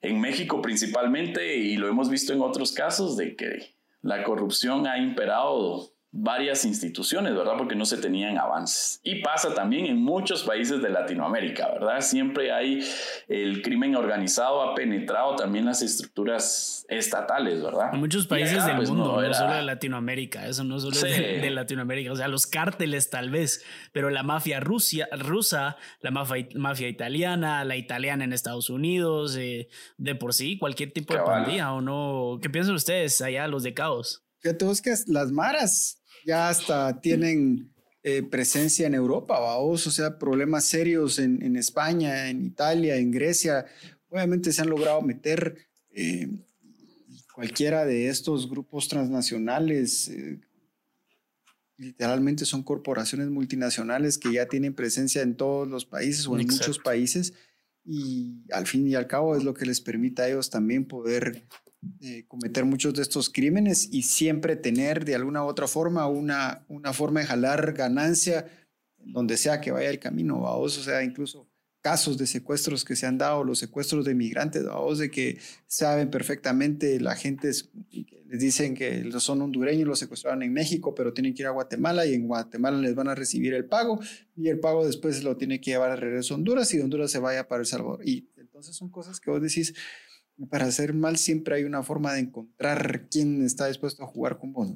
[0.04, 4.98] en México principalmente, y lo hemos visto en otros casos, de que la corrupción ha
[4.98, 7.54] imperado varias instituciones, ¿verdad?
[7.58, 9.00] Porque no se tenían avances.
[9.02, 12.00] Y pasa también en muchos países de Latinoamérica, ¿verdad?
[12.02, 12.84] Siempre hay
[13.26, 17.90] el crimen organizado ha penetrado también las estructuras estatales, ¿verdad?
[17.92, 22.12] En muchos países del pues, mundo, no, solo de Latinoamérica, eso no solo de, Latinoamérica,
[22.12, 28.22] o sea, los cárteles tal vez, pero la mafia rusa, la mafia, italiana, la italiana
[28.22, 32.38] en Estados Unidos, eh, de por sí, cualquier tipo de pandilla o no.
[32.40, 34.24] ¿Qué piensan ustedes allá, los de caos?
[34.44, 37.70] Fíjate vos que las maras ya hasta tienen
[38.02, 43.66] eh, presencia en Europa, o sea, problemas serios en, España, en Italia, en Grecia.
[44.08, 45.56] Obviamente se han logrado meter
[45.90, 46.28] eh,
[47.34, 50.08] cualquiera de estos grupos transnacionales.
[50.08, 50.38] Eh,
[51.76, 56.78] literalmente son corporaciones multinacionales que ya tienen presencia en todos los países o en muchos
[56.78, 57.32] países
[57.84, 61.46] y al fin y al cabo es lo que les permite a ellos también poder
[62.00, 66.64] eh, cometer muchos de estos crímenes y siempre tener de alguna u otra forma una,
[66.68, 68.46] una forma de jalar ganancia
[68.98, 71.48] donde sea que vaya el camino, vos, o sea, incluso
[71.84, 76.10] casos de secuestros que se han dado, los secuestros de migrantes, vos, de que saben
[76.10, 77.50] perfectamente, la gente
[78.26, 82.06] les dicen que son hondureños, los secuestraron en México, pero tienen que ir a Guatemala
[82.06, 84.00] y en Guatemala les van a recibir el pago
[84.34, 87.18] y el pago después lo tiene que llevar a regreso a Honduras y Honduras se
[87.18, 88.00] vaya para El Salvador.
[88.02, 89.74] Y entonces son cosas que vos decís,
[90.50, 94.52] para hacer mal siempre hay una forma de encontrar quién está dispuesto a jugar con
[94.52, 94.70] vos.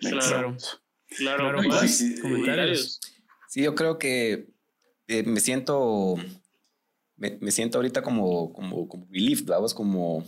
[0.00, 0.56] Claro,
[1.16, 1.62] claro.
[1.86, 2.16] sí,
[3.48, 4.48] sí, yo creo que
[5.06, 6.16] eh, me siento,
[7.16, 10.24] me, siento ahorita como, como, como belief, Como,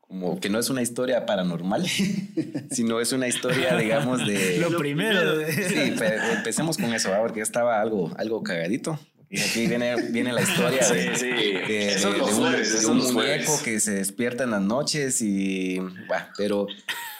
[0.00, 1.86] como que no es una historia paranormal,
[2.70, 4.58] sino es una historia, digamos, de...
[4.70, 5.46] Lo primero.
[5.46, 5.92] Sí,
[6.36, 8.98] empecemos con eso, porque estaba algo, algo cagadito.
[9.32, 14.60] Y aquí viene, viene la historia de, sí, un, muñeco que se despierta en las
[14.60, 16.66] noches y, bueno, pero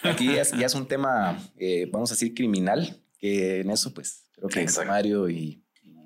[0.03, 4.49] aquí ya, es un tema, eh, vamos a decir, criminal, que en eso pues creo
[4.49, 5.63] que Mario y,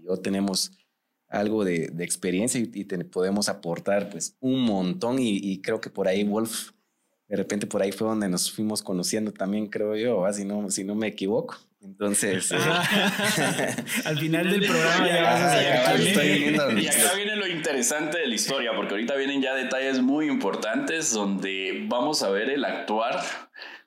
[0.06, 0.72] yo tenemos
[1.26, 6.72] algo de, experiencia y, podemos aportar pues un montón y, creo que por ahí Wolf,
[7.28, 10.84] de repente por ahí fue donde nos fuimos conociendo también, creo yo, si no, si
[10.84, 11.56] no me equivoco.
[11.82, 12.56] Entonces, eh,
[14.06, 15.96] al final del programa ya vas a
[16.80, 21.12] Y acá viene lo interesante de la historia, porque ahorita vienen ya detalles muy importantes
[21.12, 23.20] donde vamos a ver el actuar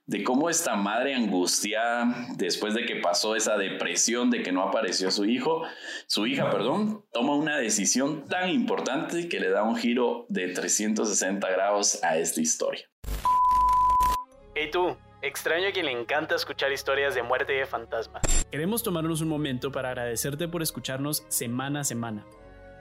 [0.05, 5.11] de cómo esta madre angustiada después de que pasó esa depresión de que no apareció
[5.11, 5.63] su hijo,
[6.05, 11.49] su hija, perdón, toma una decisión tan importante que le da un giro de 360
[11.49, 12.87] grados a esta historia.
[14.59, 18.23] Hey tú, Extraño a quien le encanta escuchar historias de muerte y de fantasmas.
[18.49, 22.25] Queremos tomarnos un momento para agradecerte por escucharnos semana a semana.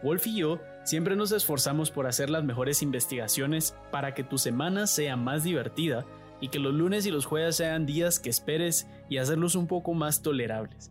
[0.03, 4.87] Wolf y yo siempre nos esforzamos por hacer las mejores investigaciones para que tu semana
[4.87, 6.07] sea más divertida
[6.41, 9.93] y que los lunes y los jueves sean días que esperes y hacerlos un poco
[9.93, 10.91] más tolerables.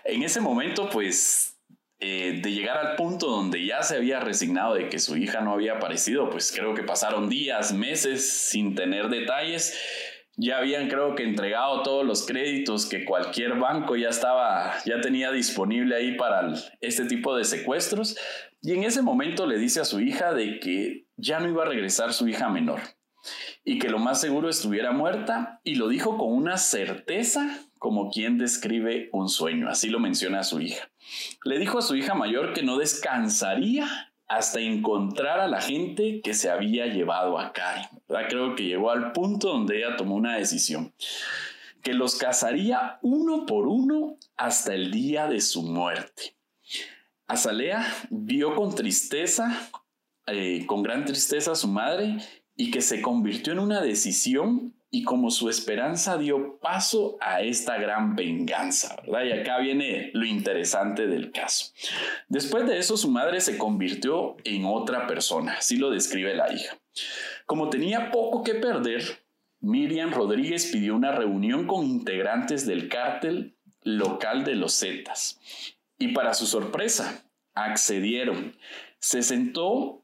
[0.04, 1.53] En ese momento, pues
[2.00, 5.52] eh, de llegar al punto donde ya se había resignado de que su hija no
[5.52, 9.78] había aparecido, pues creo que pasaron días, meses sin tener detalles.
[10.36, 15.30] Ya habían creo que entregado todos los créditos que cualquier banco ya estaba, ya tenía
[15.30, 18.16] disponible ahí para este tipo de secuestros.
[18.60, 21.68] Y en ese momento le dice a su hija de que ya no iba a
[21.68, 22.80] regresar su hija menor
[23.64, 28.38] y que lo más seguro estuviera muerta y lo dijo con una certeza como quien
[28.38, 30.90] describe un sueño, así lo menciona a su hija.
[31.44, 36.34] Le dijo a su hija mayor que no descansaría hasta encontrar a la gente que
[36.34, 37.86] se había llevado a Karen.
[38.28, 40.94] Creo que llegó al punto donde ella tomó una decisión,
[41.82, 46.36] que los cazaría uno por uno hasta el día de su muerte.
[47.26, 49.70] Azalea vio con tristeza,
[50.26, 52.18] eh, con gran tristeza a su madre
[52.56, 57.78] y que se convirtió en una decisión y como su esperanza dio paso a esta
[57.78, 59.24] gran venganza, ¿verdad?
[59.24, 61.72] Y acá viene lo interesante del caso.
[62.28, 66.78] Después de eso, su madre se convirtió en otra persona, así lo describe la hija.
[67.44, 69.02] Como tenía poco que perder,
[69.58, 75.40] Miriam Rodríguez pidió una reunión con integrantes del cártel local de los Zetas.
[75.98, 78.56] Y para su sorpresa, accedieron.
[79.00, 80.03] Se sentó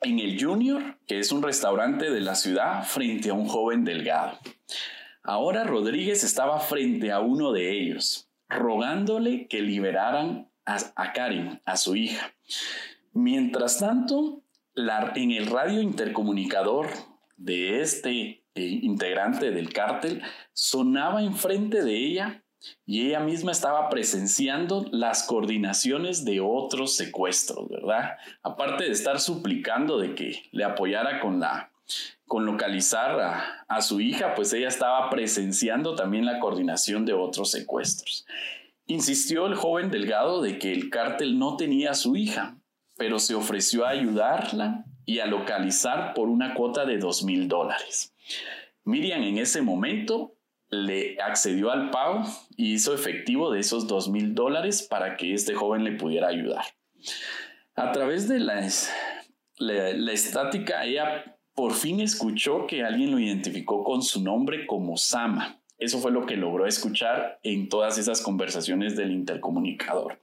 [0.00, 4.38] en el Junior, que es un restaurante de la ciudad, frente a un joven delgado.
[5.22, 11.96] Ahora Rodríguez estaba frente a uno de ellos, rogándole que liberaran a, Karen, a su
[11.96, 12.34] hija.
[13.12, 14.42] Mientras tanto,
[14.74, 16.88] en el radio intercomunicador
[17.36, 22.44] de este eh, integrante del cártel sonaba enfrente de ella
[22.86, 28.16] y ella misma estaba presenciando las coordinaciones de otros secuestros, ¿verdad?
[28.42, 31.70] Aparte de estar suplicando de que le apoyara con la
[32.26, 37.50] con localizar a, a, su hija, pues ella estaba presenciando también la coordinación de otros
[37.50, 38.26] secuestros.
[38.86, 42.58] Insistió el joven Delgado de que el cártel no tenía a su hija,
[42.98, 48.12] pero se ofreció a ayudarla y a localizar por una cuota de dos mil dólares.
[48.84, 50.34] Miriam en ese momento
[50.70, 52.24] le accedió al pago
[52.56, 56.64] y hizo efectivo de esos dos mil dólares para que este joven le pudiera ayudar.
[57.74, 58.66] A través de la,
[59.58, 65.60] la, estática, ella por fin escuchó que alguien lo identificó con su nombre como Sama.
[65.78, 70.20] Eso fue lo que logró escuchar en todas esas conversaciones del intercomunicador.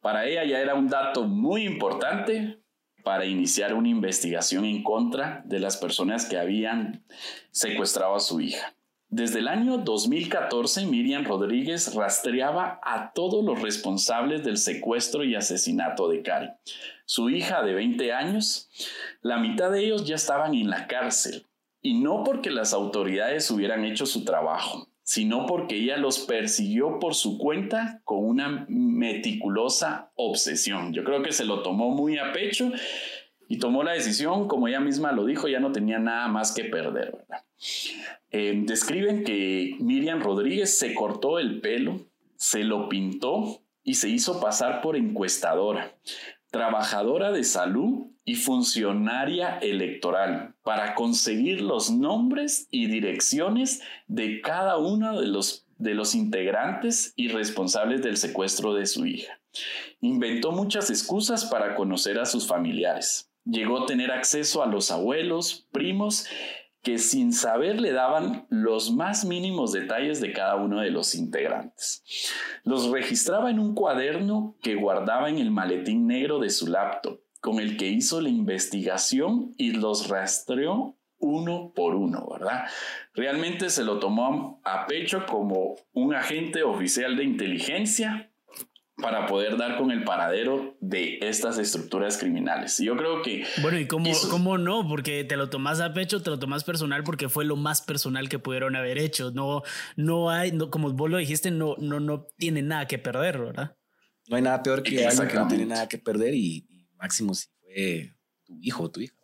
[0.00, 2.62] Para ella ya era un dato muy importante
[3.04, 7.04] para iniciar una investigación en contra de las personas que habían
[7.50, 8.74] secuestrado a su hija.
[9.08, 16.08] Desde el año 2014, Miriam Rodríguez rastreaba a todos los responsables del secuestro y asesinato
[16.08, 16.50] de Karen.
[17.04, 18.68] Su hija de 20 años,
[19.22, 21.46] la mitad de ellos ya estaban en la cárcel,
[21.86, 27.14] y no porque las autoridades hubieran hecho su trabajo, sino porque ella los persiguió por
[27.14, 30.92] su cuenta con una meticulosa obsesión.
[30.92, 32.72] Yo creo que se lo tomó muy a pecho
[33.48, 36.64] y tomó la decisión, como ella misma lo dijo, ya no tenía nada más que
[36.64, 37.24] perder.
[38.38, 42.02] Eh, describen que Miriam Rodríguez se cortó el pelo,
[42.36, 45.96] se lo pintó y se hizo pasar por encuestadora,
[46.50, 55.18] trabajadora de salud y funcionaria electoral para conseguir los nombres y direcciones de cada uno
[55.18, 59.40] de los, de los integrantes y responsables del secuestro de su hija.
[60.02, 63.30] Inventó muchas excusas para conocer a sus familiares.
[63.46, 66.26] Llegó a tener acceso a los abuelos, primos
[66.86, 72.04] que sin saber le daban los más mínimos detalles de cada uno de los integrantes.
[72.62, 77.58] Los registraba en un cuaderno que guardaba en el maletín negro de su laptop, con
[77.58, 82.66] el que hizo la investigación y los rastreó uno por uno, ¿verdad?
[83.14, 88.30] Realmente se lo tomó a pecho como un agente oficial de inteligencia
[88.96, 92.80] para poder dar con el paradero de estas estructuras criminales.
[92.80, 93.44] Y yo creo que...
[93.60, 94.88] Bueno, ¿y cómo, cómo no?
[94.88, 98.28] Porque te lo tomas a pecho, te lo tomas personal porque fue lo más personal
[98.28, 99.30] que pudieron haber hecho.
[99.32, 99.62] No,
[99.96, 103.76] no hay, no, como vos lo dijiste, no, no, no tiene nada que perder, ¿verdad?
[104.28, 107.48] No hay nada peor que alguien que no tiene nada que perder y, máximo si
[107.60, 109.14] fue tu hijo o tu hija.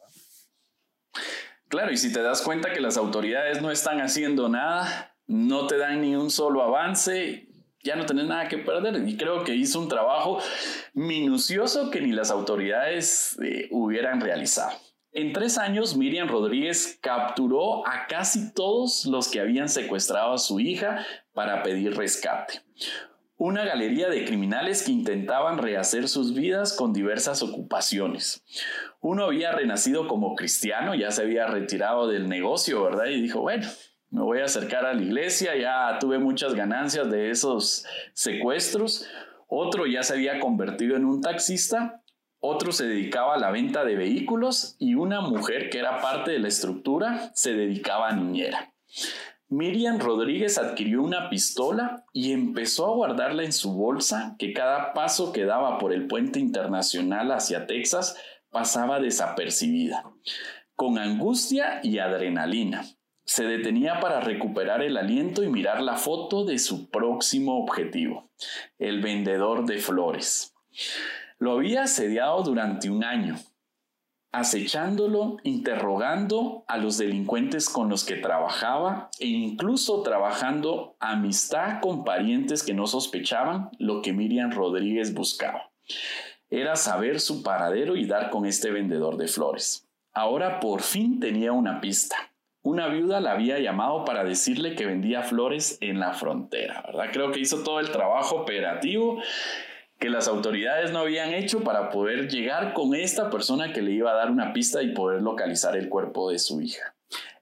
[1.69, 5.79] Claro, y si te das cuenta que las autoridades no están haciendo nada, no te
[5.79, 7.49] dan ni un solo avance,
[7.83, 9.07] ya no tenés nada que perder.
[9.09, 10.39] Y creo que hizo un trabajo
[10.95, 14.73] minucioso que ni las autoridades eh, hubieran realizado.
[15.15, 20.59] En tres años, Miriam Rodríguez capturó a casi todos los que habían secuestrado a su
[20.59, 22.63] hija para pedir rescate.
[23.37, 28.43] Una galería de criminales que intentaban rehacer sus vidas con diversas ocupaciones.
[29.01, 33.07] Uno había renacido como cristiano, ya se había retirado del negocio, ¿verdad?
[33.07, 33.69] Y dijo, bueno,
[34.13, 39.09] me voy a acercar a la iglesia, ya tuve muchas ganancias de esos secuestros.
[39.49, 42.03] Otro ya se había convertido en un taxista,
[42.39, 46.41] otro se dedicaba a la venta de vehículos y una mujer que era parte de
[46.41, 48.75] la estructura se dedicaba a niñera.
[49.49, 55.33] Miriam Rodríguez adquirió una pistola y empezó a guardarla en su bolsa que cada paso
[55.33, 58.17] que daba por el puente internacional hacia Texas
[58.51, 60.05] pasaba desapercibida,
[60.75, 62.85] con angustia y adrenalina.
[63.25, 68.31] Se detenía para recuperar el aliento y mirar la foto de su próximo objetivo,
[68.79, 70.55] el vendedor de flores.
[71.39, 73.37] Lo había asediado durante un año,
[74.33, 82.63] acechándolo, interrogando a los delincuentes con los que trabajaba e incluso trabajando amistad con parientes
[82.63, 85.71] que no sospechaban lo que Miriam Rodríguez buscaba.
[86.49, 89.89] Era saber su paradero y dar con este vendedor de flores.
[90.13, 92.32] Ahora por fin tenía una pista.
[92.63, 96.85] Una viuda la había llamado para decirle que vendía flores en la frontera.
[97.13, 99.21] Creo que hizo todo el trabajo operativo
[99.99, 104.13] que las autoridades no habían hecho para poder llegar con esta persona que le iba
[104.13, 106.95] a dar una pista y poder localizar el cuerpo de su hija.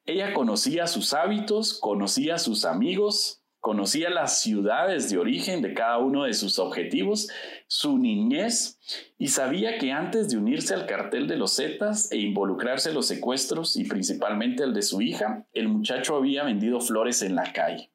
[0.06, 6.24] Ella conocía sus hábitos, conocía sus amigos, Conocía las ciudades de origen de cada uno
[6.24, 7.28] de sus objetivos,
[7.66, 8.78] su niñez,
[9.18, 13.06] y sabía que antes de unirse al cartel de los Zetas e involucrarse en los
[13.06, 17.90] secuestros y principalmente el de su hija, el muchacho había vendido flores en la calle.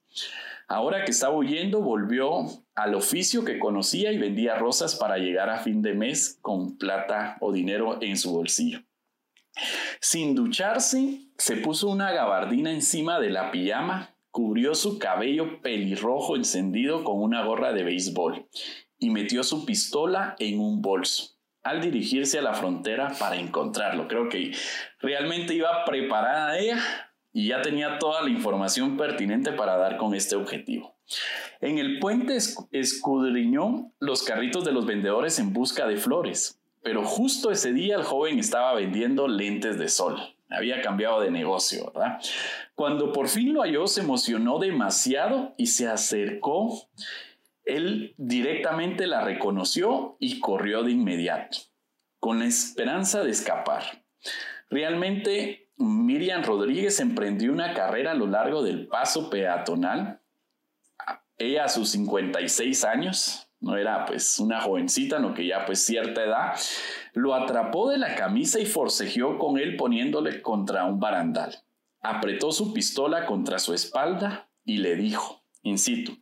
[0.67, 2.45] Ahora que estaba huyendo, volvió
[2.75, 7.37] al oficio que conocía y vendía rosas para llegar a fin de mes con plata
[7.39, 8.83] o dinero en su bolsillo.
[9.99, 17.05] Sin ducharse, se puso una gabardina encima de la pijama cubrió su cabello pelirrojo encendido
[17.05, 18.45] con una gorra de béisbol
[18.99, 24.09] y metió su pistola en un bolso al dirigirse a la frontera para encontrarlo.
[24.09, 24.51] Creo que
[24.99, 26.81] realmente iba preparada ella
[27.31, 30.97] y ya tenía toda la información pertinente para dar con este objetivo.
[31.61, 32.37] En el puente
[32.71, 38.03] escudriñó los carritos de los vendedores en busca de flores, pero justo ese día el
[38.03, 42.19] joven estaba vendiendo lentes de sol había cambiado de negocio, ¿verdad?
[42.75, 46.89] Cuando por fin lo halló, se emocionó demasiado y se acercó.
[47.63, 51.57] Él directamente la reconoció y corrió de inmediato,
[52.19, 54.03] con la esperanza de escapar.
[54.69, 60.19] Realmente, Miriam Rodríguez emprendió una carrera a lo largo del paso peatonal.
[61.37, 66.23] Ella a sus 56 años, no era pues una jovencita, no que ya pues cierta
[66.23, 66.53] edad,
[67.13, 71.55] lo atrapó de la camisa y forcejeó con él poniéndole contra un barandal.
[72.09, 76.17] Apretó su pistola contra su espalda y le dijo, incito,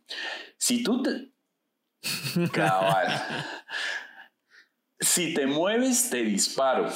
[0.56, 1.32] si tú te...
[2.52, 3.06] Cabal.
[5.00, 6.88] si te mueves, te disparo,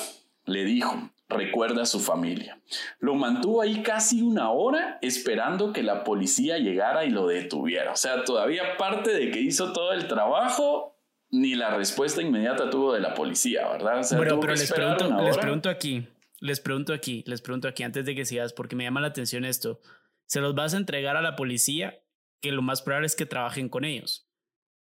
[0.45, 1.11] le dijo.
[1.31, 2.59] Recuerda a su familia.
[3.01, 7.93] Lo mantuvo ahí casi una hora esperando que la policía llegara y lo detuviera.
[7.93, 10.97] O sea, todavía parte de que hizo todo el trabajo,
[11.31, 14.01] ni la respuesta inmediata tuvo de la policía, ¿verdad?
[14.17, 16.09] bueno, pero les pregunto, les pregunto aquí,
[16.41, 19.45] les pregunto aquí, les pregunto aquí antes de que sigas, porque me llama la atención
[19.45, 19.81] esto.
[20.27, 22.03] ¿Se los vas a entregar a la policía?
[22.41, 24.29] Que lo más probable es que trabajen con ellos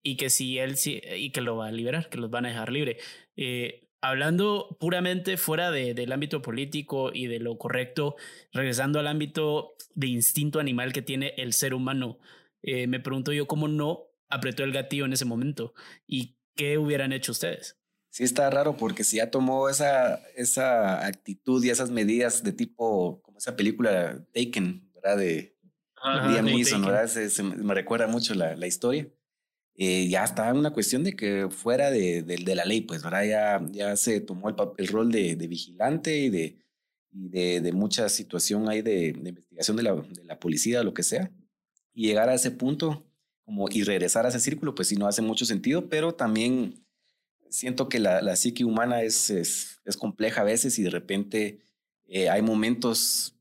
[0.02, 2.48] y que si él sí, y que lo va a liberar, que los van a
[2.48, 2.98] dejar libre.
[3.36, 8.16] Eh, hablando puramente fuera de, del ámbito político y de lo correcto,
[8.52, 12.18] regresando al ámbito de instinto animal que tiene el ser humano,
[12.62, 15.74] eh, me pregunto yo cómo no apretó el gatillo en ese momento
[16.06, 17.79] y qué hubieran hecho ustedes.
[18.10, 23.22] Sí, está raro porque si ya tomó esa, esa actitud y esas medidas de tipo,
[23.22, 25.16] como esa película Taken, ¿verdad?
[25.16, 25.56] De
[26.28, 27.06] Liam Neeson, ¿verdad?
[27.06, 29.08] Se, me recuerda mucho la, la historia.
[29.76, 33.24] Eh, ya estaba en una cuestión de que fuera de, de, la ley, pues, ¿verdad?
[33.24, 36.58] Ya, ya se tomó el, el rol de, de, vigilante y de,
[37.12, 41.02] y de, de mucha situación ahí de, investigación de la, de la policía, lo que
[41.02, 41.30] sea.
[41.94, 43.06] Y llegar a ese punto
[43.44, 46.84] como, y regresar a ese círculo, pues sí, no hace mucho sentido, pero también
[47.50, 51.60] siento que la, la psique humana es, es, es, compleja a veces y de repente
[52.06, 53.34] eh, hay momentos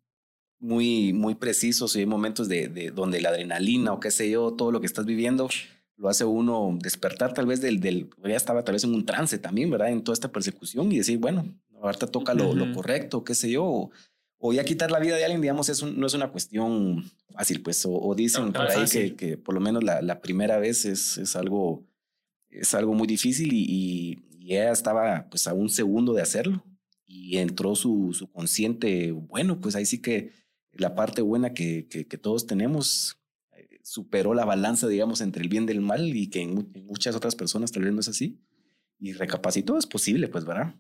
[0.60, 4.52] muy, muy precisos y hay momentos de, de, donde la adrenalina o qué sé yo,
[4.52, 5.50] todo lo que estás viviendo
[5.96, 9.38] lo hace uno despertar tal vez del, del ya estaba tal vez en un trance
[9.38, 9.90] también, ¿verdad?
[9.90, 11.46] En toda esta persecución y decir, bueno,
[11.82, 13.90] ahorita toca lo, lo correcto, qué sé yo,
[14.38, 17.86] o ya quitar la vida de alguien, digamos, es no es una cuestión fácil, pues,
[17.86, 21.36] o, dicen por ahí que, que, por lo menos la, la primera vez es, es,
[21.36, 21.84] algo,
[22.50, 26.66] es algo muy difícil y, y, ella estaba pues a un segundo de hacerlo
[27.06, 30.32] y entró su, su consciente, bueno, pues ahí sí que
[30.72, 33.20] la parte buena que, que, que todos tenemos
[33.56, 36.86] eh, superó la balanza, digamos, entre el bien y el mal y que en, en
[36.88, 38.40] muchas otras personas tal vez no es así.
[38.98, 40.76] Y recapacitó, es posible, pues, ¿verdad?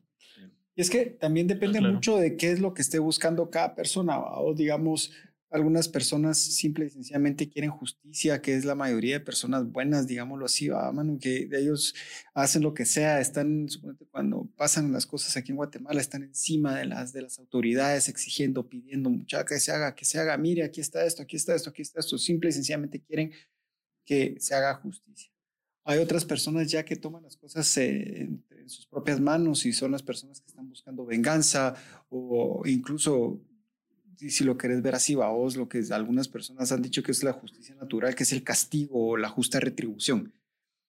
[0.75, 4.19] Y es que también depende mucho de qué es lo que esté buscando cada persona,
[4.19, 5.11] o digamos,
[5.49, 10.45] algunas personas simple y sencillamente quieren justicia, que es la mayoría de personas buenas, digámoslo
[10.45, 11.17] así, ¿va, Manu?
[11.19, 11.95] que ellos
[12.33, 13.67] hacen lo que sea, están,
[14.11, 18.69] cuando pasan las cosas aquí en Guatemala, están encima de las, de las autoridades exigiendo,
[18.69, 21.71] pidiendo, mucha que se haga, que se haga, mire, aquí está esto, aquí está esto,
[21.71, 23.31] aquí está esto, simple y sencillamente quieren
[24.05, 25.31] que se haga justicia.
[25.83, 30.03] Hay otras personas ya que toman las cosas en, sus propias manos y son las
[30.03, 31.73] personas que están buscando venganza
[32.09, 33.41] o incluso,
[34.29, 37.31] si lo querés ver así, vos, lo que algunas personas han dicho que es la
[37.31, 40.33] justicia natural, que es el castigo o la justa retribución.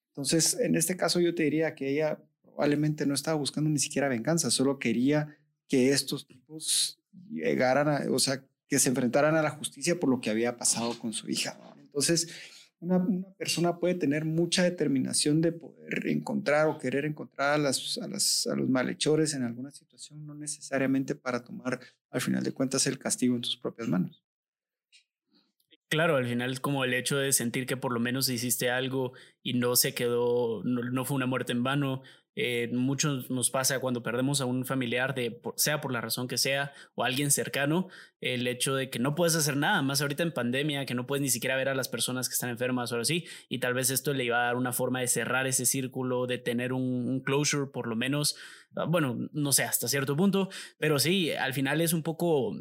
[0.09, 4.09] Entonces, en este caso yo te diría que ella probablemente no estaba buscando ni siquiera
[4.09, 5.37] venganza, solo quería
[5.69, 6.99] que estos tipos
[7.31, 10.99] llegaran a, o sea, que se enfrentaran a la justicia por lo que había pasado
[10.99, 11.59] con su hija.
[11.79, 12.29] Entonces,
[12.81, 13.07] una,
[13.37, 18.47] persona puede tener mucha determinación de poder encontrar o querer encontrar a, las, a, las,
[18.47, 22.99] a los malhechores en alguna situación, no necesariamente para tomar al final de cuentas el
[22.99, 24.23] castigo en tus propias manos.
[25.91, 29.55] Claro, al final como el hecho de sentir que por lo menos hiciste algo y
[29.55, 32.03] no se quedó, no, fue una muerte en vano
[32.37, 36.39] Eh, muchos nos pasa cuando perdemos a un familiar, de, sea por la razón que
[36.39, 37.89] sea, o alguien cercano,
[38.21, 41.23] el hecho de que no puedes hacer nada, más ahorita en pandemia, que no puedes
[41.23, 44.15] ni siquiera ver a las personas que están enfermas o así, y tal vez esto
[44.15, 47.89] le iba a dar una forma de cerrar ese círculo, de tener un, closure por
[47.89, 48.37] lo menos,
[48.89, 50.49] bueno, no sé, hasta cierto punto,
[50.79, 52.55] pero sí, al final es un poco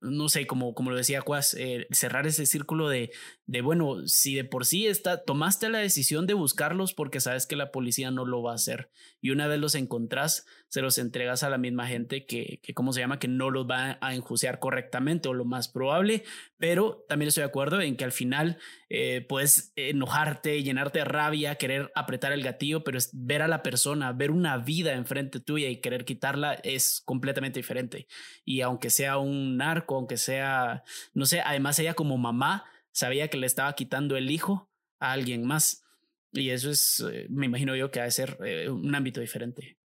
[0.00, 3.10] no sé, como, como lo decía Cuas, eh, cerrar ese círculo de,
[3.46, 7.56] de, bueno, si de por sí está, tomaste la decisión de buscarlos porque sabes que
[7.56, 8.90] la policía no lo va a hacer
[9.20, 12.92] y una vez los encontrás, se los entregas a la misma gente que, que ¿cómo
[12.92, 16.24] se llama?, que no los va a enjuiciar correctamente o lo más probable,
[16.58, 18.58] pero también estoy de acuerdo en que al final
[18.88, 23.62] eh, puedes enojarte, llenarte de rabia, querer apretar el gatillo, pero es ver a la
[23.62, 28.06] persona, ver una vida enfrente tuya y querer quitarla es completamente diferente.
[28.44, 30.84] Y aunque sea un narco, aunque sea,
[31.14, 35.44] no sé, además ella como mamá sabía que le estaba quitando el hijo a alguien
[35.44, 35.84] más.
[36.32, 39.78] Y eso es, eh, me imagino yo que ha de ser eh, un ámbito diferente.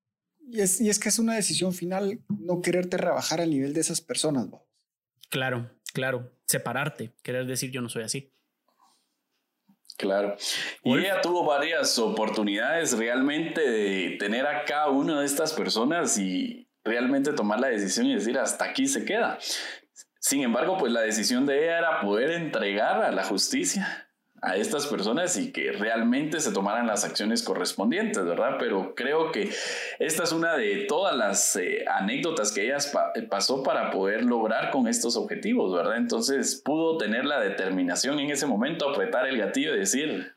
[0.51, 3.81] Y es, y es que es una decisión final no quererte rebajar al nivel de
[3.81, 4.49] esas personas.
[5.29, 6.33] Claro, claro.
[6.47, 8.33] Separarte, querer decir yo no soy así.
[9.99, 10.37] Claro.
[10.85, 16.69] Y ella tuvo varias oportunidades realmente de tener a cada una de estas personas y
[16.85, 19.39] realmente tomar la decisión y decir hasta aquí se queda.
[20.21, 24.08] Sin embargo, pues la decisión de ella era poder entregar a la justicia
[24.41, 28.57] a estas personas y que realmente se tomaran las acciones correspondientes, ¿verdad?
[28.59, 29.51] Pero creo que
[29.99, 32.79] esta es una de todas las eh, anécdotas que ella
[33.29, 35.97] pasó para poder lograr con estos objetivos, ¿verdad?
[35.97, 40.37] Entonces pudo tener la determinación en ese momento, apretar el gatillo y decir,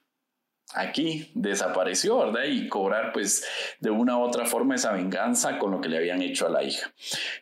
[0.73, 2.45] aquí desapareció, ¿verdad?
[2.45, 3.45] Y cobrar pues
[3.79, 6.63] de una u otra forma esa venganza con lo que le habían hecho a la
[6.63, 6.91] hija.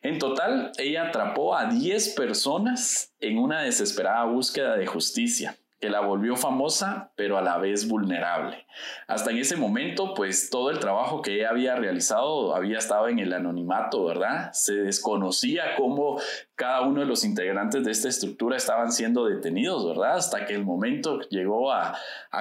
[0.02, 6.02] En total, ella atrapó a 10 personas en una desesperada búsqueda de justicia que la
[6.02, 8.66] volvió famosa, pero a la vez vulnerable.
[9.08, 13.20] Hasta en ese momento, pues todo el trabajo que ella había realizado había estado en
[13.20, 14.52] el anonimato, ¿verdad?
[14.52, 16.20] Se desconocía cómo
[16.56, 20.18] cada uno de los integrantes de esta estructura estaban siendo detenidos, ¿verdad?
[20.18, 21.96] Hasta que el momento llegó a,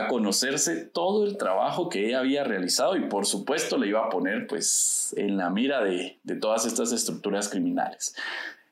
[0.08, 4.46] conocerse todo el trabajo que ella había realizado y por supuesto le iba a poner
[4.46, 8.14] pues en la mira de, de todas estas estructuras criminales.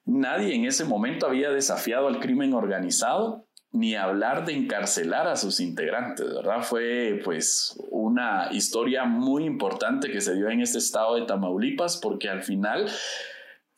[0.05, 3.46] Nadie en ese momento había desafiado al crimen organizado
[3.77, 6.63] ni hablar de encarcelar a sus integrantes, ¿verdad?
[6.63, 12.29] Fue pues una historia muy importante que se dio en este estado de Tamaulipas porque
[12.29, 12.89] al final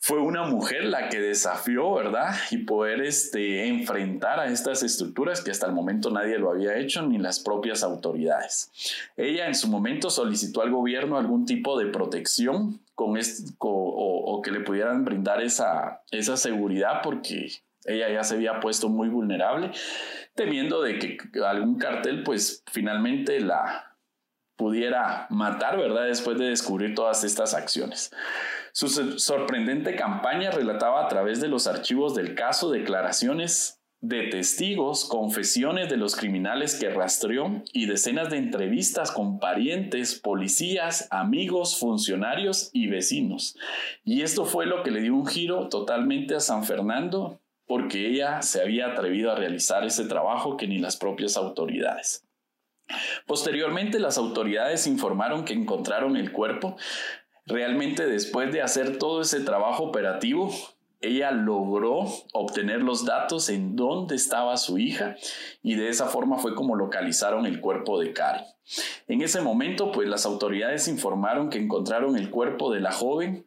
[0.01, 2.33] fue una mujer la que desafió, ¿verdad?
[2.53, 7.03] Y poder este, enfrentar a estas estructuras que hasta el momento nadie lo había hecho,
[7.03, 8.71] ni las propias autoridades.
[9.17, 13.19] Ella en su momento solicitó al gobierno algún tipo de protección con,
[13.59, 17.51] o, que le pudieran brindar esa, esa seguridad porque
[17.89, 19.71] ella ya se había puesto muy vulnerable,
[20.35, 23.97] temiendo de que algún cartel pues finalmente la
[24.57, 26.07] pudiera matar, ¿verdad?
[26.07, 28.11] Después de descubrir todas estas acciones.
[28.73, 35.89] Su sorprendente campaña relataba a través de los archivos del caso declaraciones de testigos, confesiones
[35.89, 42.87] de los criminales que rastreó y decenas de entrevistas con parientes, policías, amigos, funcionarios y
[42.87, 43.57] vecinos.
[44.05, 48.43] Y esto fue lo que le dio un giro totalmente a San Fernando porque ella
[48.43, 52.25] se había atrevido a realizar ese trabajo que ni las propias autoridades.
[53.27, 56.77] Posteriormente, las autoridades informaron que encontraron el cuerpo.
[57.45, 60.51] Realmente, después de hacer todo ese trabajo operativo,
[61.01, 65.17] ella logró obtener los datos en dónde estaba su hija
[65.63, 68.45] y de esa forma fue como localizaron el cuerpo de Karen.
[69.07, 73.47] En ese momento, pues las autoridades informaron que encontraron el cuerpo de la joven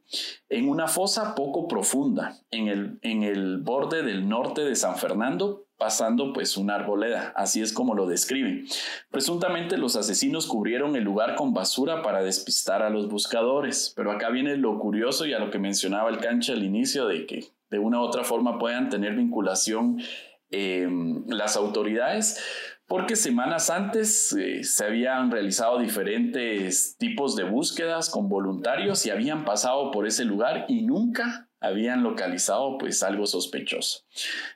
[0.50, 5.68] en una fosa poco profunda, en el, en el borde del norte de San Fernando,
[5.82, 8.68] pasando pues una arboleda, así es como lo describen.
[9.10, 14.30] Presuntamente los asesinos cubrieron el lugar con basura para despistar a los buscadores, pero acá
[14.30, 17.80] viene lo curioso y a lo que mencionaba el cancha al inicio de que de
[17.80, 20.00] una u otra forma puedan tener vinculación
[20.52, 22.40] em, las autoridades,
[22.86, 29.46] porque semanas antes eh, se habían realizado diferentes tipos de búsquedas con voluntarios y habían
[29.46, 34.02] pasado por ese lugar y nunca habían localizado pues algo sospechoso.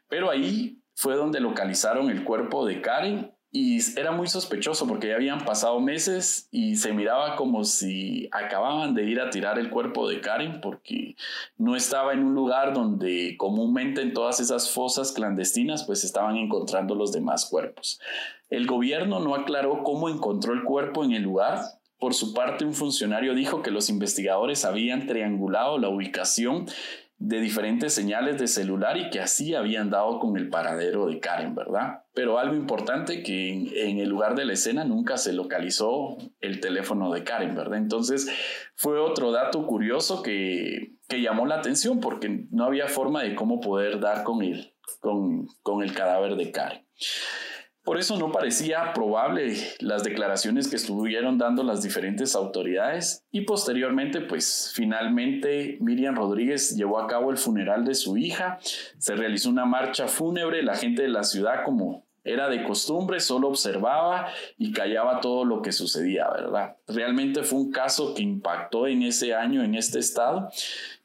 [0.07, 5.15] Pero ahí fue donde localizaron el cuerpo de Karen y era muy sospechoso porque ya
[5.15, 10.09] habían pasado meses y se miraba como si acababan de ir a tirar el cuerpo
[10.09, 11.15] de Karen porque
[11.57, 16.95] no estaba en un lugar donde comúnmente en todas esas fosas clandestinas pues estaban encontrando
[16.95, 18.01] los demás cuerpos.
[18.49, 21.61] El gobierno no aclaró cómo encontró el cuerpo en el lugar.
[21.97, 26.67] Por su parte, un funcionario dijo que los investigadores habían triangulado la ubicación
[27.17, 31.55] de diferentes señales de celular y que así habían dado con el paradero de Karen,
[31.55, 32.03] ¿verdad?
[32.13, 37.13] Pero algo importante que en, el lugar de la escena nunca se localizó el teléfono
[37.13, 37.77] de Karen, ¿verdad?
[37.77, 38.29] Entonces
[38.75, 43.61] fue otro dato curioso que, que llamó la atención porque no había forma de cómo
[43.61, 44.39] poder dar con
[44.99, 46.85] con, con el cadáver de Karen.
[47.85, 54.21] Por eso no parecía probable las declaraciones que estuvieron dando las diferentes autoridades y posteriormente
[54.21, 58.57] pues finalmente Miriam Rodríguez llevó a cabo el funeral de su hija,
[58.97, 63.49] se realizó una marcha fúnebre, la gente de la ciudad como era de costumbre, solo
[63.49, 66.77] observaba y callaba todo lo que sucedía, ¿verdad?
[66.87, 70.49] Realmente fue un caso que impactó en ese año en este estado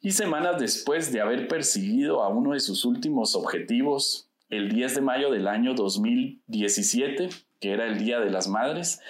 [0.00, 5.00] y semanas después de haber perseguido a uno de sus últimos objetivos, el 10 de
[5.00, 7.28] mayo del año 2017,
[7.60, 9.00] que era el Día de las Madres,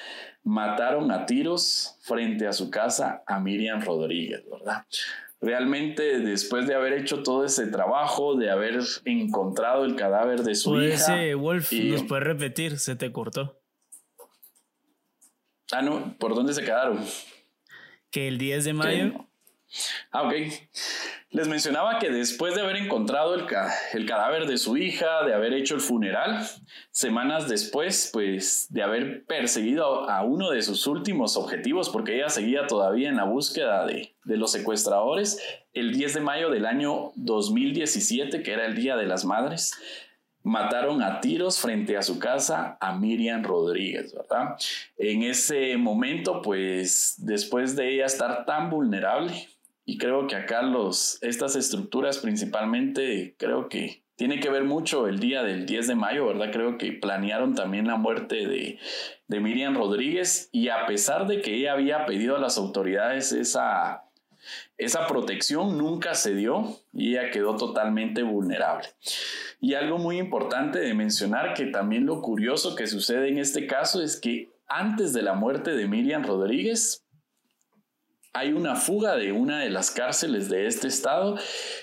[0.44, 4.86] mataron a tiros frente a su casa a Miriam Rodríguez, ¿verdad?
[5.40, 10.80] Realmente después de haber hecho todo ese trabajo, de haber encontrado el cadáver de su
[10.80, 10.94] hija...
[10.94, 12.78] Ese Wolf, ¿nos puede repetir?
[12.78, 13.58] Se te cortó.
[15.72, 17.00] Ah, no, ¿por dónde se quedaron?
[18.10, 19.29] Que el 10 de mayo...
[20.10, 20.34] Ah, ok.
[21.30, 23.46] Les mencionaba que después de haber encontrado el,
[23.92, 26.44] el, cadáver de su hija, de haber hecho el funeral,
[26.90, 32.66] semanas después, pues de haber perseguido a, uno de sus últimos objetivos, porque ella seguía
[32.66, 35.38] todavía en la búsqueda de, de los secuestradores,
[35.72, 39.72] el 10 de mayo del año 2017, que era el Día de las Madres,
[40.42, 44.56] mataron a tiros frente a su casa a Miriam Rodríguez, ¿verdad?
[44.96, 49.48] En ese momento, pues después de ella estar tan vulnerable,
[49.90, 55.18] y creo que acá los, estas estructuras principalmente, creo que tiene que ver mucho el
[55.18, 56.52] día del 10 de mayo, ¿verdad?
[56.52, 58.78] Creo que planearon también la muerte de,
[59.26, 64.04] de Miriam Rodríguez y a pesar de que ella había pedido a las autoridades esa,
[64.78, 68.86] esa protección, nunca se dio y ella quedó totalmente vulnerable.
[69.60, 74.00] Y algo muy importante de mencionar que también lo curioso que sucede en este caso
[74.00, 77.04] es que antes de la muerte de Miriam Rodríguez,
[78.32, 81.36] hay una fuga de una de las cárceles de este estado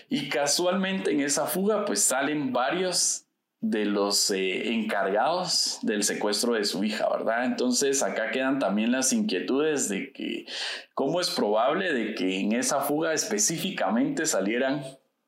[0.10, 3.26] y casualmente en esa fuga pues salen varios
[3.60, 7.46] de los eh, encargados del secuestro de su hija, ¿verdad?
[7.46, 10.46] Entonces acá quedan también las inquietudes de que
[10.94, 14.84] cómo es probable de que en esa fuga específicamente salieran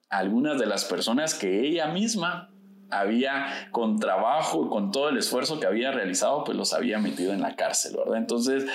[0.10, 2.52] algunas de las personas que ella misma
[2.92, 7.34] había con trabajo y con todo el esfuerzo que había realizado, pues los había metido
[7.34, 8.18] en la cárcel, ¿verdad?
[8.18, 8.66] Entonces,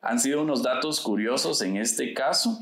[0.00, 2.58] han sido unos datos curiosos en este caso.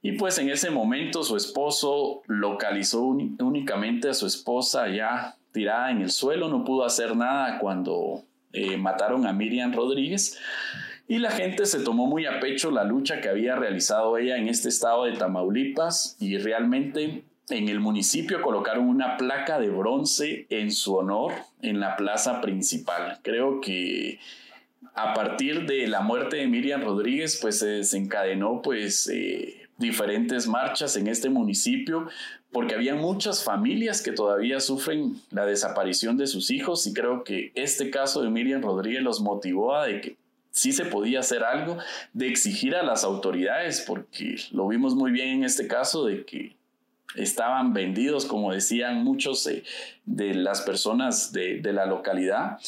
[0.00, 6.02] Y pues en ese momento su esposo localizó únicamente a su esposa ya tirada en
[6.02, 10.38] el suelo, no pudo hacer nada cuando eh, mataron a Miriam Rodríguez.
[11.08, 14.48] Y la gente se tomó muy a pecho la lucha que había realizado ella en
[14.48, 20.72] este estado de Tamaulipas y realmente en el municipio colocaron una placa de bronce en
[20.72, 21.32] su honor
[21.62, 23.18] en la plaza principal.
[23.22, 24.18] Creo que
[24.94, 30.96] a partir de la muerte de Miriam Rodríguez, pues se desencadenó pues eh, diferentes marchas
[30.96, 32.08] en este municipio
[32.52, 37.50] porque había muchas familias que todavía sufren la desaparición de sus hijos y creo que
[37.56, 40.16] este caso de Miriam Rodríguez los motivó a de que
[40.52, 41.78] sí se podía hacer algo,
[42.12, 46.54] de exigir a las autoridades, porque lo vimos muy bien en este caso de que
[47.14, 49.64] estaban vendidos, como decían muchos eh,
[50.04, 52.58] de las personas de, de la localidad.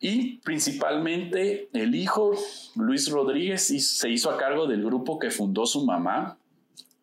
[0.00, 2.32] Y principalmente el hijo,
[2.74, 6.38] Luis Rodríguez, se hizo a cargo del grupo que fundó su mamá,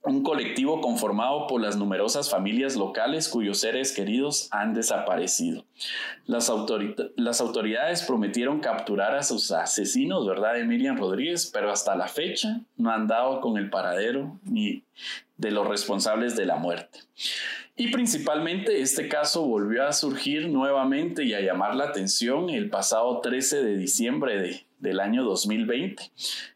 [0.07, 5.65] un colectivo conformado por las numerosas familias locales cuyos seres queridos han desaparecido.
[6.25, 12.89] Las, autoridades prometieron capturar a sus asesinos, ¿verdad?, de Rodríguez, pero hasta la fecha no
[12.91, 14.83] han dado con el paradero ni
[15.35, 16.99] de los responsables de la muerte.
[17.75, 23.19] Y principalmente este caso volvió a surgir nuevamente y a llamar la atención el pasado
[23.21, 26.11] 13 de diciembre de, del año 2020,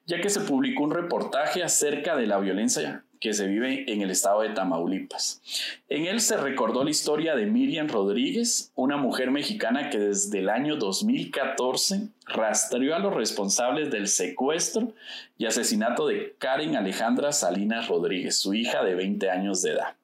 [0.07, 4.09] ya que se publicó un reportaje acerca de la violencia que se vive en el
[4.09, 5.41] estado de Tamaulipas.
[5.88, 10.49] En él se recordó la historia de Miriam Rodríguez, una mujer mexicana que desde el
[10.49, 14.93] año 2014 rastreó a los responsables del secuestro
[15.38, 19.95] y asesinato de Karen Alejandra Salinas Rodríguez, su hija de 20 años de edad.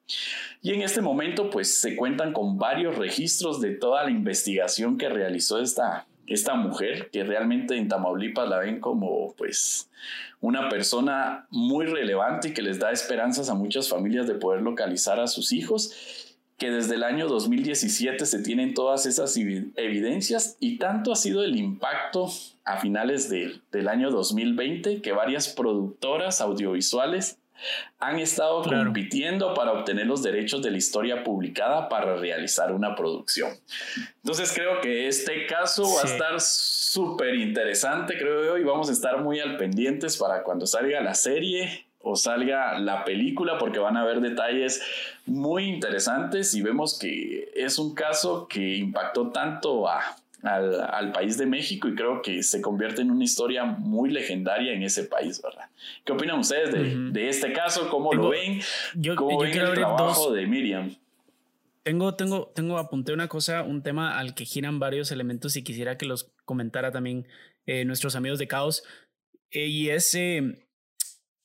[0.62, 5.08] Y en este momento pues se cuentan con varios registros de toda la investigación que
[5.08, 9.90] realizó esta, esta mujer, que realmente en Tamaulipas la ven como pues
[10.40, 15.18] una persona muy relevante y que les da esperanzas a muchas familias de poder localizar
[15.20, 21.12] a sus hijos, que desde el año 2017 se tienen todas esas evidencias y tanto
[21.12, 22.30] ha sido el impacto
[22.64, 27.37] a finales del año 2020 que varias productoras audiovisuales
[27.98, 33.50] han estado compitiendo para obtener los derechos de la historia publicada para realizar una producción.
[34.22, 38.92] Entonces creo que este caso va a estar súper interesante, creo yo, y vamos a
[38.92, 43.96] estar muy al pendientes para cuando salga la serie o salga la película porque van
[43.96, 44.80] a haber detalles
[45.26, 51.46] muy interesantes y vemos que es un caso que impactó tanto a al, país de
[51.46, 55.68] México y creo que se convierte en una historia muy legendaria en ese país, ¿verdad?
[56.04, 56.72] ¿Qué opinan ustedes
[57.12, 57.88] de, este caso?
[57.90, 58.60] ¿Cómo lo ven?
[58.94, 60.94] Yo, ¿Cómo ven el trabajo de Miriam?
[61.82, 65.96] Tengo, tengo, tengo, apunté una cosa, un tema al que giran varios elementos y quisiera
[65.96, 67.26] que los comentara también
[67.66, 68.84] eh, nuestros amigos de Caos.
[69.50, 70.66] Eh, y es eh,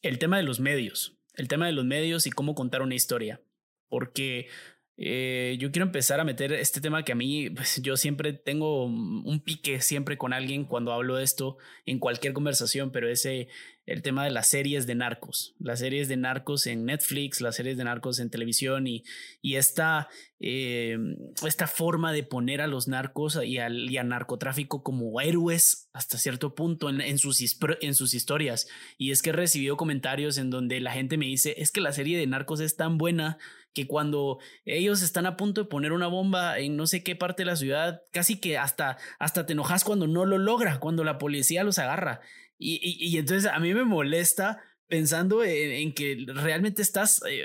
[0.02, 3.42] el tema de los medios, el tema de los medios y cómo contar una historia.
[3.88, 4.48] Porque
[4.96, 8.86] eh, yo quiero empezar a meter este tema que a mí, pues yo siempre tengo
[8.86, 13.48] un pique siempre con alguien cuando hablo de esto en cualquier conversación, pero ese,
[13.88, 17.76] el tema de las series de narcos, las series de narcos en Netflix, las series
[17.76, 19.04] de narcos en televisión y,
[19.42, 20.98] y esta, eh,
[21.46, 26.54] esta forma de poner a los narcos y al, y narcotráfico como héroes hasta cierto
[26.54, 27.42] punto en, en, sus,
[27.82, 28.68] en sus historias.
[29.00, 31.94] Y es que he recibido comentarios en donde la gente me dice, es que la
[31.94, 33.40] serie de narcos es tan buena
[33.74, 37.44] que cuando ellos están a punto de poner una bomba en no sé qué parte
[37.44, 41.18] de la ciudad, casi que hasta, hasta te enojas cuando no lo logra, cuando la
[41.18, 42.22] policía los agarra.
[42.58, 47.42] Y, y, entonces a mí me molesta pensando en, que realmente estás eh,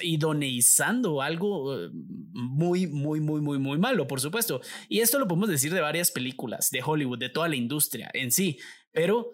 [0.00, 4.60] idoneizando algo eh, muy, muy, muy, muy, muy malo, por supuesto.
[4.88, 8.30] Y esto lo podemos decir de varias películas de Hollywood, de toda la industria en
[8.30, 8.58] sí,
[8.92, 9.32] pero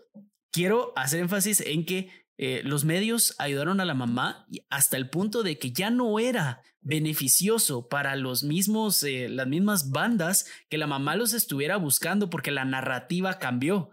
[0.51, 2.09] quiero hacer énfasis en que
[2.43, 6.63] eh, los medios ayudaron a la mamá hasta el punto de que ya no era
[6.81, 12.65] beneficioso para los mismos, las mismas bandas que la mamá los estuviera buscando porque la
[12.65, 13.91] narrativa cambió.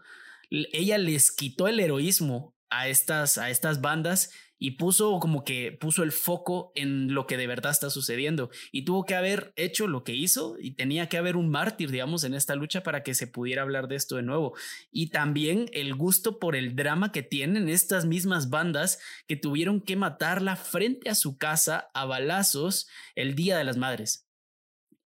[0.50, 6.04] Ella les quitó el heroísmo a estas, a estas bandas y puso como que puso
[6.04, 10.04] el foco en lo que de verdad está sucediendo y tuvo que haber hecho lo
[10.04, 13.28] que hizo y tenía que haber un mártir, digamos, en esta lucha para que se
[13.28, 14.56] pudiera hablar de esto de nuevo.
[14.92, 19.96] Y también el gusto por el drama que tienen estas mismas bandas que tuvieron que
[19.96, 24.28] matarla frente a su casa a balazos el Día de las Madres.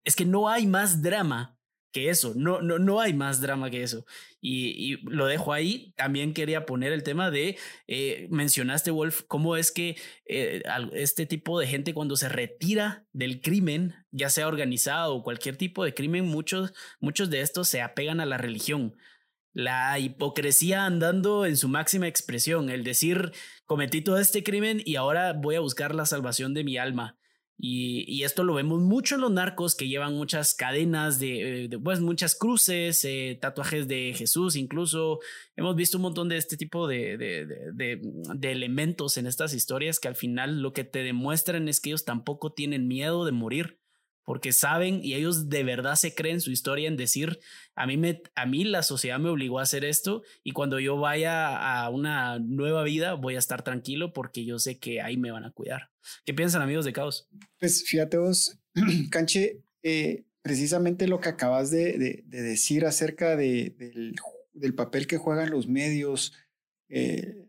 [0.03, 1.56] Es que no hay más drama
[2.05, 4.05] eso, no, no, no hay más drama que eso.
[4.41, 5.93] Y, lo dejo ahí.
[5.97, 10.61] También quería poner el tema de, eh, mencionaste, Wolf, cómo es que eh,
[10.93, 15.83] este tipo de gente cuando se retira del crimen, ya sea organizado o cualquier tipo
[15.83, 18.95] de crimen, muchos, muchos de estos se apegan a la religión.
[19.53, 23.31] La hipocresía andando en su máxima expresión, el decir,
[23.65, 27.17] cometí todo este crimen y ahora voy a buscar la salvación de mi alma.
[27.59, 31.99] Y, esto lo vemos mucho en los narcos que llevan muchas cadenas de, eh, pues
[32.01, 35.19] muchas cruces, eh, tatuajes de Jesús, incluso.
[35.55, 40.15] Hemos visto un montón de este tipo de, de, elementos en estas historias que al
[40.15, 43.79] final lo que te demuestran es que ellos tampoco tienen miedo de morir
[44.27, 47.39] porque saben y ellos de verdad se creen su historia en decir,
[47.75, 50.97] a mí, me, a mí la sociedad me obligó a hacer esto y cuando yo
[50.97, 55.31] vaya a una nueva vida voy a estar tranquilo porque yo sé que ahí me
[55.31, 55.91] van a cuidar.
[56.25, 57.29] ¿Qué piensan amigos de Caos?
[57.57, 58.59] Pues fíjate vos,
[59.11, 64.13] Canche, eh, precisamente lo que acabas de, decir acerca del,
[64.51, 66.33] del, papel que juegan los medios,
[66.89, 67.47] eh,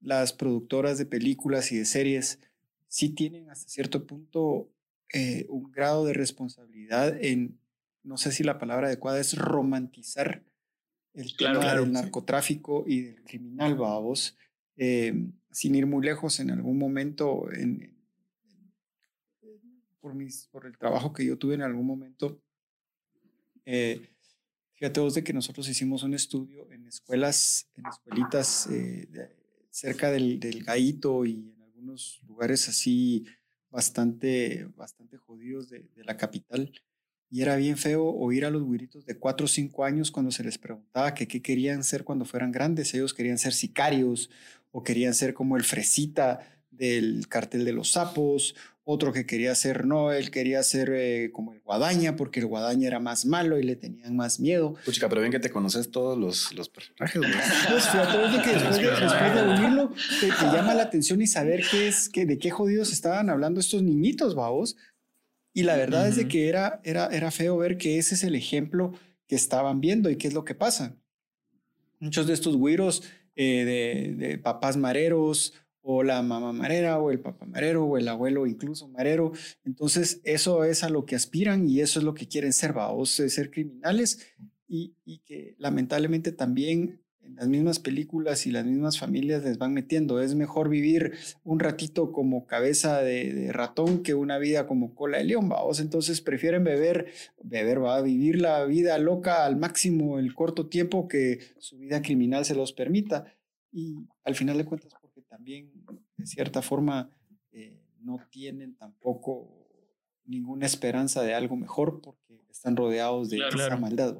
[0.00, 2.40] las productoras de películas y de series,
[2.88, 4.72] sí tienen hasta cierto punto
[5.12, 7.58] eh, un grado de responsabilidad en,
[8.02, 10.44] no sé si la palabra adecuada es romantizar
[11.14, 14.36] el tema del narcotráfico y del criminal, vamos,
[14.76, 15.14] eh,
[15.50, 17.96] sin ir muy lejos en algún momento, en,
[20.00, 22.40] por, mis, por el trabajo que yo tuve en algún momento,
[23.64, 24.10] eh,
[24.74, 28.68] fíjate vos de que nosotros hicimos un estudio en escuelas, en escuelitas
[29.70, 33.24] cerca del, del Gaito y en algunos lugares así
[33.70, 36.72] bastante, bastante jodidos de, la capital.
[37.30, 40.44] Y era bien feo oír a los güiritos de 4 o 5 años cuando se
[40.44, 42.94] les preguntaba que qué querían ser cuando fueran grandes.
[42.94, 44.30] Ellos querían ser sicarios
[44.70, 48.54] o querían ser como el fresita del cartel de los sapos
[48.90, 52.86] otro que quería ser, no, él quería ser eh, como el Guadaña, porque el Guadaña
[52.86, 54.76] era más malo y le tenían más miedo.
[54.82, 57.20] Puchica, pero bien que te conoces todos los, los personajes.
[57.68, 61.88] Pues fíjate que después de, después de oírlo, te, llama la atención y saber qué
[61.88, 64.78] es, que, de qué jodidos estaban hablando estos niñitos, vaos.
[65.52, 68.34] Y la verdad es de que era, era, era feo ver que ese es el
[68.34, 68.94] ejemplo
[69.26, 70.96] que estaban viendo y qué es lo que pasa.
[71.98, 73.02] Muchos de estos güiros
[73.36, 75.52] eh, de, de papás mareros
[75.82, 79.32] o la mamá marera o el papá marero o el abuelo incluso marero.
[79.64, 83.10] Entonces eso es a lo que aspiran y eso es lo que quieren ser, vaos,
[83.10, 84.26] ser criminales
[84.66, 87.00] y, y que lamentablemente también
[87.36, 90.20] las mismas películas y las mismas familias les van metiendo.
[90.20, 91.12] Es mejor vivir
[91.44, 95.80] un ratito como cabeza de, ratón que una vida como cola de león, vamos.
[95.80, 97.12] Entonces prefieren beber,
[97.42, 102.02] beber, va a vivir la vida loca al máximo el corto tiempo que su vida
[102.02, 103.32] criminal se los permita.
[103.70, 105.72] Y al final de cuentas, porque también
[106.16, 107.10] de cierta forma
[107.52, 109.68] eh, no tienen tampoco
[110.24, 114.16] ninguna esperanza de algo mejor porque están rodeados de esa maldad.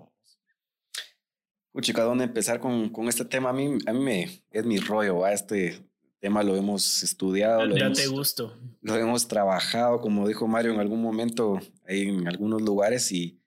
[1.80, 3.50] Chica, ¿dónde empezar con, con, este tema?
[3.50, 5.32] A mí, a mí me, es mi rollo, ¿va?
[5.32, 5.88] este
[6.18, 7.64] tema lo hemos estudiado.
[7.64, 8.56] Lo hemos, gusto.
[8.80, 13.40] Lo hemos trabajado, como dijo Mario en algún momento, ahí en algunos lugares y,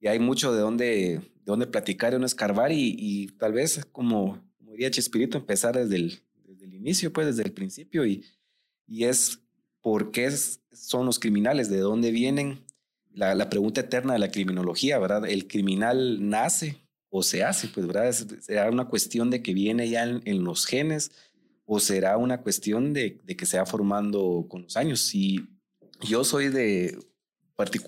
[0.00, 3.86] y hay mucho de dónde, de dónde platicar y dónde escarbar y, y tal vez,
[3.90, 6.27] como, como diría Chespirito, empezar desde el, desde
[6.68, 8.24] el inicio, pues desde el principio y,
[8.86, 9.40] y es
[9.80, 12.64] por qué son los criminales, de dónde vienen,
[13.12, 15.28] la, la pregunta eterna de la criminología, ¿verdad?
[15.28, 16.76] El criminal nace
[17.10, 18.12] o se hace, pues, ¿verdad?
[18.12, 21.10] ¿Será una cuestión de que viene ya en, los genes
[21.64, 25.14] o será una cuestión de, de, que se va formando con los años?
[25.14, 25.48] Y
[26.02, 26.98] yo soy de,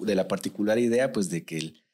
[0.01, 1.85] de la particular idea, pues, de que, el,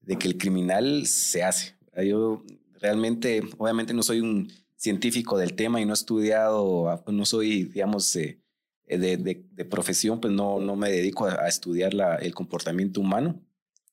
[0.00, 1.76] de que el criminal se hace.
[2.04, 2.44] Yo
[2.80, 4.52] realmente, obviamente no soy un
[4.82, 8.40] científico del tema y no he estudiado, ah, pues, no soy, digamos, eh,
[8.88, 13.40] de, de, profesión, pues no, no me dedico a, estudiar el comportamiento humano,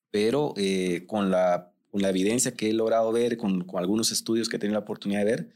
[0.10, 4.48] pero eh, con la con la evidencia que he logrado ver, con, con algunos estudios
[4.48, 5.50] que he tenido la oportunidad de ver,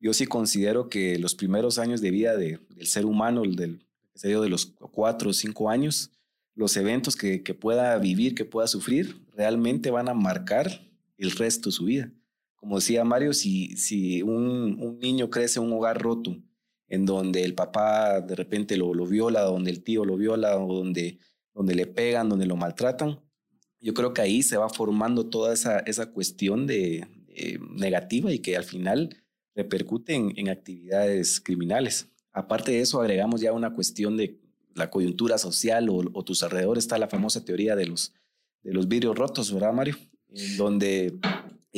[0.00, 3.80] yo sí considero que los primeros años de vida del ser humano, el del
[4.22, 6.10] de los cuatro o cinco años,
[6.54, 10.82] los eventos que, que, pueda vivir, que pueda sufrir, realmente van a marcar
[11.16, 12.12] el resto de su vida.
[12.58, 16.36] Como decía Mario, si, si un, un niño crece en un hogar roto,
[16.88, 21.18] en donde el papá de repente lo, lo viola, donde el tío lo viola, donde,
[21.54, 23.20] donde le pegan, donde lo maltratan,
[23.80, 27.06] yo creo que ahí se va formando toda esa, esa cuestión de,
[27.76, 29.16] negativa y que al final
[29.54, 32.08] repercute en, actividades criminales.
[32.32, 34.40] Aparte de eso, agregamos ya una cuestión de
[34.74, 38.14] la coyuntura social o, tus alrededores está la famosa teoría de los,
[38.62, 39.96] de los vidrios rotos, ¿verdad, Mario?
[40.30, 41.18] En donde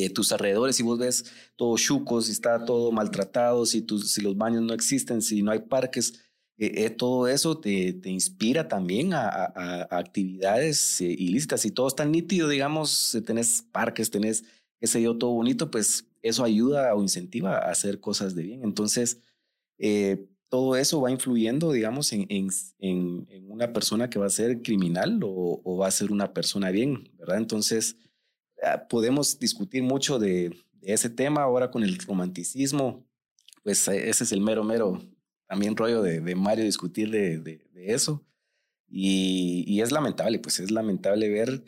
[0.04, 1.24] eh, tus alrededores, si vos ves
[1.56, 5.50] todo chucos, si está todo maltratado, si, tus, si los baños no existen, si no
[5.50, 6.14] hay parques,
[6.60, 11.62] eh, eh, todo eso te, te, inspira también a, a, actividades eh, ilícitas.
[11.62, 14.44] Si todo está nítido, digamos, tenés parques, tenés,
[14.78, 18.62] qué sé yo, todo bonito, pues eso ayuda o incentiva a hacer cosas de bien.
[18.62, 19.22] Entonces,
[20.50, 25.18] todo eso va influyendo, digamos, en, en, en, una persona que va a ser criminal
[25.24, 27.38] o, o, va a ser una persona bien, ¿verdad?
[27.38, 27.96] Entonces,
[28.88, 30.50] podemos discutir mucho de,
[30.80, 33.06] de ese tema ahora con el romanticismo,
[33.62, 35.00] pues ese es el mero, mero
[35.46, 38.24] también rollo de, de Mario discutir de, de, eso.
[38.88, 41.64] Y, y, es lamentable, pues es lamentable ver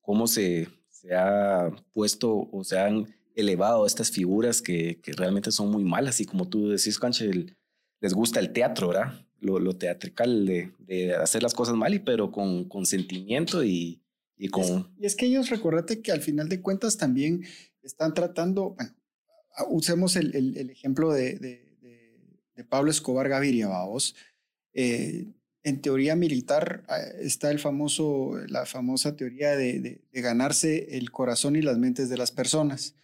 [0.00, 5.70] cómo se, se ha puesto o se han elevado estas figuras que, que realmente son
[5.70, 6.20] muy malas.
[6.20, 7.30] Y como tú decís, Canche,
[8.00, 9.26] les gusta el teatro, ¿verdad?
[9.40, 14.02] Lo, lo teatrical de, de, hacer las cosas mal, y, pero con, con sentimiento y,
[14.38, 14.92] y con...
[14.98, 17.44] Y es que ellos, recordate que al final de cuentas también
[17.82, 18.94] están tratando, bueno,
[19.68, 21.68] usemos el, el, el ejemplo de,
[22.58, 24.16] de Pablo Escobar Gaviria, vamos.
[24.74, 25.26] Eh,
[25.62, 31.62] en teoría militar ah, está el famoso, la famosa teoría de, ganarse el corazón y
[31.62, 32.96] las mentes de las personas.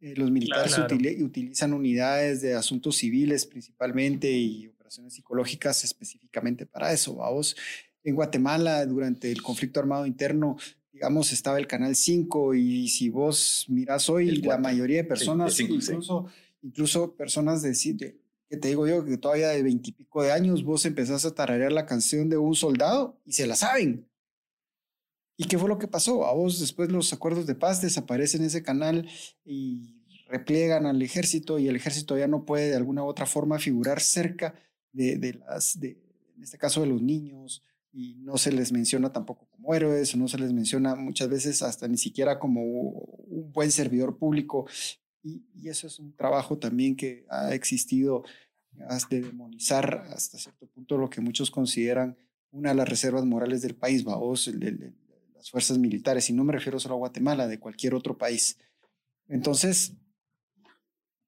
[0.00, 0.78] Eh, los militares
[1.20, 7.16] utilizan unidades de asuntos civiles principalmente y operaciones psicológicas específicamente para eso.
[7.16, 7.56] Vamos.
[8.04, 10.56] En Guatemala, durante el conflicto armado interno,
[10.92, 16.26] digamos, estaba el Canal 5 y si vos mirás hoy, la mayoría de personas, incluso,
[16.62, 18.16] incluso personas de, de
[18.48, 21.86] que te digo yo que todavía de veintipico de años vos empezás a tararear la
[21.86, 24.06] canción de un soldado y se la saben.
[25.36, 26.26] ¿Y qué fue lo que pasó?
[26.26, 29.08] A vos después los acuerdos de paz desaparecen en ese canal
[29.44, 33.58] y repliegan al ejército y el ejército ya no puede de alguna u otra forma
[33.58, 34.54] figurar cerca
[34.92, 35.98] de, de las, de,
[36.36, 37.62] en este caso de los niños,
[37.94, 41.86] y no se les menciona tampoco como héroes, no se les menciona muchas veces hasta
[41.86, 44.66] ni siquiera como un buen servidor público
[45.22, 48.24] y, eso es un trabajo también que ha existido
[49.08, 52.18] de demonizar hasta cierto punto lo que muchos consideran
[52.50, 54.46] una de las reservas morales del país, vamos,
[55.34, 58.58] las fuerzas militares, y no me refiero solo a Guatemala, de cualquier otro país.
[59.26, 59.94] Entonces,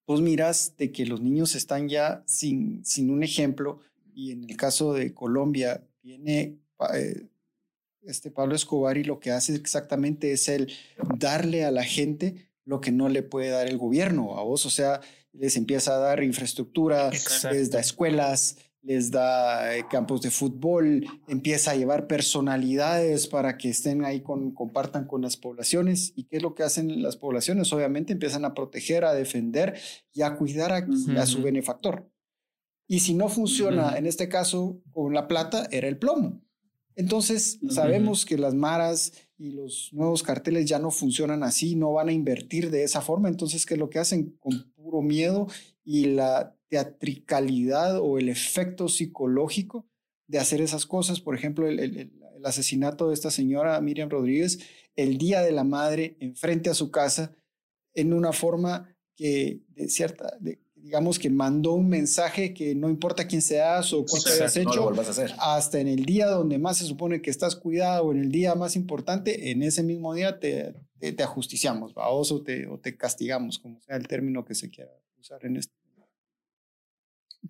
[0.06, 3.80] vos miras de que los niños están ya sin, sin un ejemplo,
[4.14, 6.60] y en el caso de Colombia viene
[6.94, 7.26] eh,
[8.02, 10.72] este Pablo Escobar y lo que hace exactamente es el
[11.18, 14.70] darle a la gente lo que no le puede dar el gobierno a vos, o
[14.70, 15.00] sea,
[15.32, 21.72] les empieza a dar infraestructura, les da escuelas, les da eh, campos de fútbol, empieza
[21.72, 26.12] a llevar personalidades para que estén ahí, con, compartan con las poblaciones.
[26.14, 27.72] ¿Y qué es lo que hacen las poblaciones?
[27.72, 29.78] Obviamente empiezan a proteger, a defender
[30.12, 32.08] y a cuidar a, su benefactor.
[32.88, 36.40] Y si no funciona, en este caso, con la plata, era el plomo.
[36.94, 42.08] Entonces, sabemos que las maras y los nuevos carteles ya no funcionan así, no van
[42.08, 43.28] a invertir de esa forma.
[43.28, 44.36] Entonces, ¿qué es lo que hacen?
[44.38, 45.46] Con puro miedo
[45.84, 49.86] y la teatricalidad o el efecto psicológico
[50.26, 51.20] de hacer esas cosas.
[51.20, 52.12] Por ejemplo, el,
[52.44, 54.60] asesinato de esta señora Miriam Rodríguez
[54.94, 57.34] el día de la madre enfrente a su casa
[57.92, 60.38] en una forma que de cierta,
[60.86, 64.92] digamos que mandó un mensaje que no importa quién seas o cuánto hayas hecho,
[65.40, 68.54] hasta en el día donde más se supone que estás cuidado o en el día
[68.54, 73.80] más importante, en ese mismo día te, te, ajusticiamos, o te, o te castigamos, como
[73.80, 75.74] sea el término que se quiera usar en este.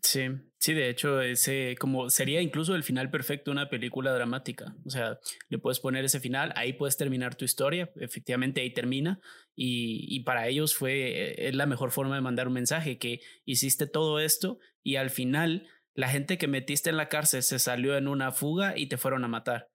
[0.03, 0.26] Sí,
[0.59, 4.74] sí, de hecho, ese como sería incluso el final perfecto de una película dramática.
[4.84, 5.18] O sea,
[5.49, 9.20] le puedes poner ese final, ahí puedes terminar tu historia, efectivamente ahí termina.
[9.55, 13.86] Y, y para ellos fue es la mejor forma de mandar un mensaje, que hiciste
[13.86, 18.07] todo esto y al final la gente que metiste en la cárcel se salió en
[18.07, 19.70] una fuga y te fueron a matar.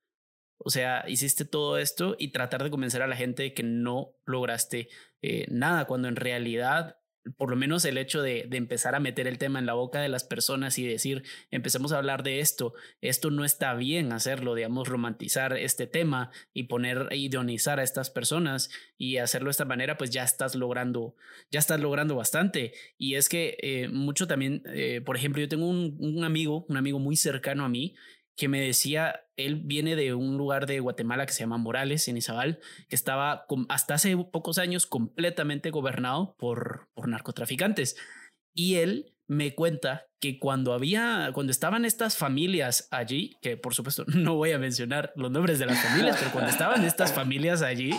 [0.57, 4.89] O sea, hiciste todo esto y tratar de convencer a la gente que no lograste
[5.24, 6.97] eh, nada, cuando en realidad
[7.38, 10.09] por lo menos el hecho de, empezar a meter el tema en la boca de
[10.09, 14.88] las personas y decir, empecemos a hablar de esto, esto no está bien hacerlo, digamos,
[14.88, 20.09] romantizar este tema y poner, idionizar a estas personas y hacerlo de esta manera, pues
[20.09, 21.15] ya estás logrando,
[21.51, 22.74] ya estás logrando bastante.
[22.97, 26.99] Y es que eh, mucho también, eh, por ejemplo, yo tengo un amigo, un amigo
[26.99, 27.95] muy cercano a mí,
[28.38, 32.17] que me decía, él viene de un lugar de Guatemala que se llama Morales, en
[32.17, 32.59] Izabal,
[32.89, 37.97] que estaba hasta hace pocos años completamente gobernado por, por narcotraficantes.
[38.53, 44.05] Y él me cuenta que cuando había, cuando estaban estas familias allí, que por supuesto
[44.07, 47.91] no voy a mencionar los nombres de las familias, pero cuando estaban estas familias allí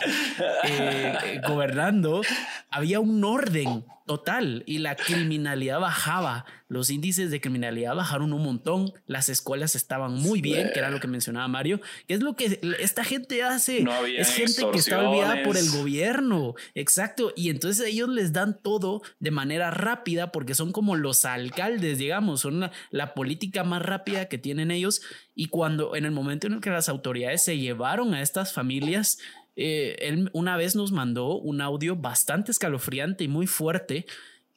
[0.64, 2.22] eh, gobernando,
[2.70, 8.92] había un orden total y la criminalidad bajaba, los índices de criminalidad bajaron un montón,
[9.06, 12.60] las escuelas estaban muy bien, que era lo que mencionaba Mario, que es lo que
[12.80, 13.84] esta gente hace,
[14.16, 19.02] es gente que está olvidada por el gobierno, exacto, y entonces ellos les dan todo
[19.20, 24.38] de manera rápida porque son como los alcaldes, digamos, son la, política más rápida que
[24.38, 25.02] tienen ellos
[25.34, 29.18] y cuando en el momento en el que las autoridades se llevaron a estas familias,
[29.56, 34.06] eh, él una vez nos mandó un audio bastante escalofriante y muy fuerte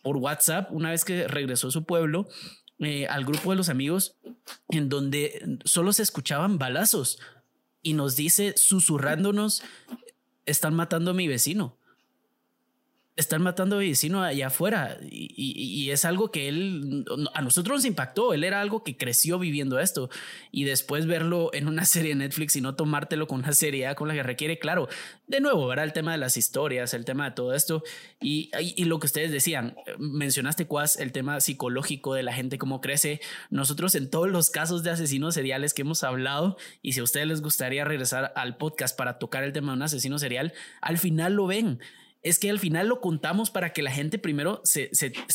[0.01, 2.27] por WhatsApp, una vez que regresó a su pueblo,
[2.79, 4.15] eh, al grupo de los amigos,
[4.69, 7.19] en donde solo se escuchaban balazos
[7.81, 9.63] y nos dice susurrándonos,
[10.45, 11.77] están matando a mi vecino
[13.15, 14.97] están matando a vecino allá afuera.
[15.09, 18.33] Y, es algo que él a nosotros nos impactó.
[18.33, 20.09] Él era algo que creció viviendo esto.
[20.51, 24.07] Y después verlo en una serie de Netflix y no tomártelo con una seriedad con
[24.07, 24.87] la que requiere claro
[25.27, 27.83] de nuevo era el tema de las historias el tema de todo esto.
[28.21, 32.81] Y, y lo que ustedes decían mencionaste cuás el tema psicológico de la gente cómo
[32.81, 33.21] crece.
[33.49, 37.27] Nosotros en todos los casos de asesinos seriales que hemos hablado y si a ustedes
[37.27, 41.33] les gustaría regresar al podcast para tocar el tema de un asesino serial al final
[41.33, 41.79] lo ven
[42.25, 44.89] es que al final lo contamos para que la gente primero se,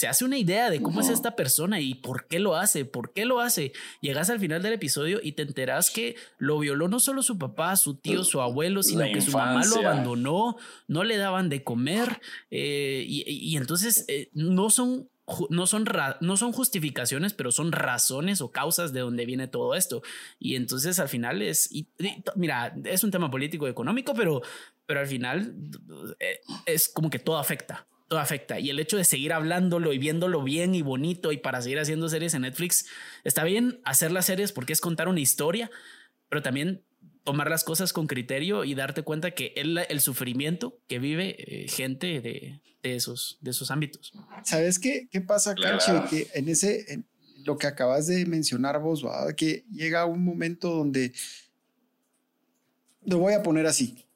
[0.09, 3.25] hace una idea de cómo es esta persona y por qué lo hace, por qué
[3.25, 3.73] lo hace.
[4.01, 7.77] Llegas al final del episodio y te enteras que lo violó no solo su papá,
[7.77, 10.57] su tío, su abuelo, sino que su mamá lo abandonó,
[10.89, 12.21] no le daban de comer
[12.51, 15.09] eh, y, entonces eh, no son
[15.49, 15.85] no son,
[16.21, 20.03] no son justificaciones, pero son razones o causas de donde viene todo esto.
[20.39, 21.71] Y entonces al final es,
[22.37, 24.43] mira, es un tema político económico, pero
[24.91, 25.55] pero al final
[26.19, 28.59] eh, es como que todo afecta, todo afecta.
[28.59, 32.09] Y el hecho de seguir hablándolo y viéndolo bien y bonito y para seguir haciendo
[32.09, 32.87] series en Netflix,
[33.23, 35.71] está bien hacer las series porque es contar una historia,
[36.29, 36.83] pero también
[37.25, 41.69] tomar las cosas con criterio y darte cuenta que el, el sufrimiento que vive eh,
[41.69, 44.13] gente de, de, esos, de esos ámbitos.
[44.45, 45.93] ¿Sabes qué, qué pasa, Canche?
[46.09, 47.05] Que en ese,
[47.45, 49.05] lo que acabas de mencionar vos,
[49.37, 51.13] que llega un momento donde,
[53.05, 54.07] lo voy a poner así,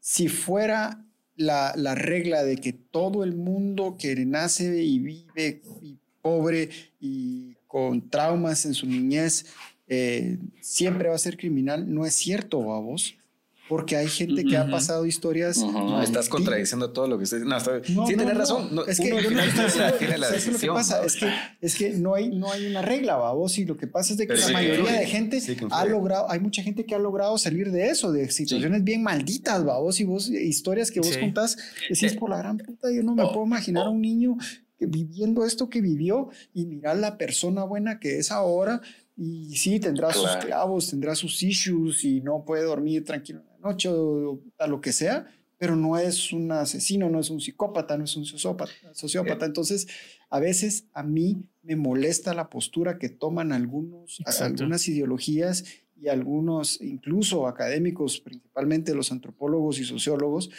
[0.00, 1.04] si fuera
[1.36, 6.70] la, regla de que todo el mundo que nace y vive y pobre
[7.00, 9.46] y con traumas en su niñez
[9.88, 13.16] eh, siempre va a ser criminal, no es cierto, vos
[13.68, 15.58] porque hay gente que ha pasado historias.
[15.58, 17.42] No, estás contradiciendo todo lo que usted.
[17.42, 17.82] No, está...
[17.82, 18.70] sí, tienes razón.
[18.86, 19.22] es que uno
[19.98, 20.54] tiene la decisión.
[20.54, 23.64] Lo que pasa es que, es que no, hay, no hay una regla, vos y
[23.64, 26.84] lo que pasa es de que la mayoría de gente ha logrado, hay mucha gente
[26.84, 31.00] que ha logrado salir de eso, de situaciones bien malditas, vos y vos, historias que
[31.00, 31.56] vos contás,
[31.88, 34.36] decís por la gran puta, yo no me puedo imaginar a un niño
[34.78, 38.82] viviendo esto que vivió y mirar la persona buena que es ahora
[39.16, 43.70] y sí, tendrá sus clavos, tendrá sus issues y no puede dormir tranquilo en la
[43.70, 47.96] noche o, a lo que sea, pero no es un asesino, no es un psicópata,
[47.96, 49.46] no es un sociópata.
[49.46, 49.88] Entonces,
[50.28, 55.64] a veces a mí me molesta la postura que toman algunos, algunas ideologías
[55.98, 60.50] y algunos, incluso académicos, principalmente los antropólogos y sociólogos,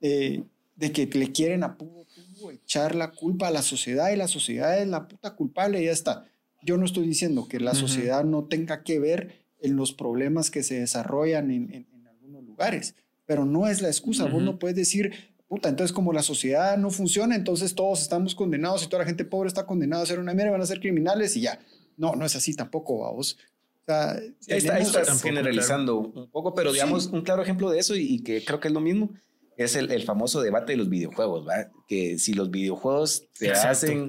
[0.00, 0.44] eh,
[0.76, 2.06] de que le quieren a puro
[2.52, 5.92] echar la culpa a la sociedad y la sociedad es la puta culpable y ya
[5.92, 6.24] está.
[6.62, 10.62] Yo no estoy diciendo que la sociedad no tenga que ver en los problemas que
[10.62, 12.94] se desarrollan en, algunos lugares,
[13.26, 14.26] pero no es la excusa.
[14.26, 15.12] Vos no puedes decir,
[15.48, 19.24] puta, entonces como la sociedad no funciona, entonces todos estamos condenados y toda la gente
[19.24, 21.58] pobre está condenada a ser una mierda, van a ser criminales y ya.
[21.96, 23.38] No, no es así tampoco, vos.
[23.82, 28.44] O sea, estás generalizando un poco, pero digamos, un claro ejemplo de eso y, que
[28.44, 29.10] creo que es lo mismo,
[29.56, 31.70] es el, famoso debate de los videojuegos, ¿va?
[31.88, 34.08] que si los videojuegos se hacen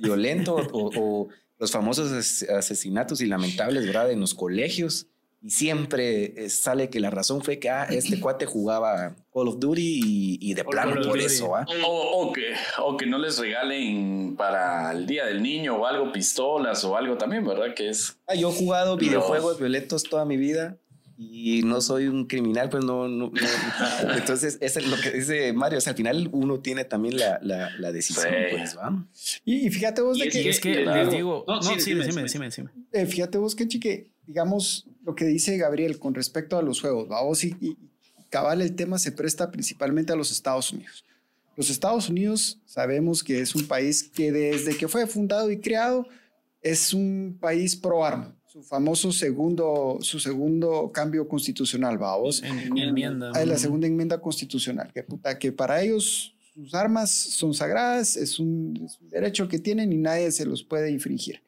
[0.00, 1.28] violentos o,
[1.60, 2.10] los famosos
[2.48, 4.10] asesinatos y lamentables, ¿verdad?
[4.10, 5.06] En los colegios.
[5.42, 9.58] Y siempre eh, sale que la razón fue que ah, este cuate jugaba Call of
[9.58, 11.54] Duty y, de plano por eso.
[11.54, 11.66] ¿ah?
[11.86, 16.82] O, que, o que no les regalen para el Día del Niño o algo, pistolas
[16.84, 17.74] o algo también, ¿verdad?
[17.74, 18.16] Que es...
[18.26, 20.79] Ah, yo he jugado videojuegos violentos toda mi vida
[21.22, 23.30] y no soy un criminal, pues no, no,
[24.16, 27.38] entonces eso es lo que dice Mario, o sea, al final uno tiene también la,
[27.42, 29.06] la, decisión, pues, ¿va?
[29.44, 30.48] Y, fíjate vos de que...
[30.48, 31.44] es que les digo...
[31.46, 32.62] No, sí, sí, sí, sí, sí,
[32.92, 37.06] eh, fíjate vos, que chique, digamos, lo que dice Gabriel con respecto a los juegos,
[37.08, 37.76] vamos, y, y
[38.30, 41.04] cabal el tema se presta principalmente a los Estados Unidos.
[41.54, 46.06] Los Estados Unidos sabemos que es un país que desde que fue fundado y creado
[46.62, 52.42] es un país pro arma su famoso segundo, su segundo cambio constitucional, vamos.
[52.42, 53.30] En, enmienda.
[53.44, 58.88] la segunda enmienda constitucional, que, puta, que para ellos sus armas son sagradas, es un,
[59.02, 61.40] derecho que tienen y nadie se los puede infringir.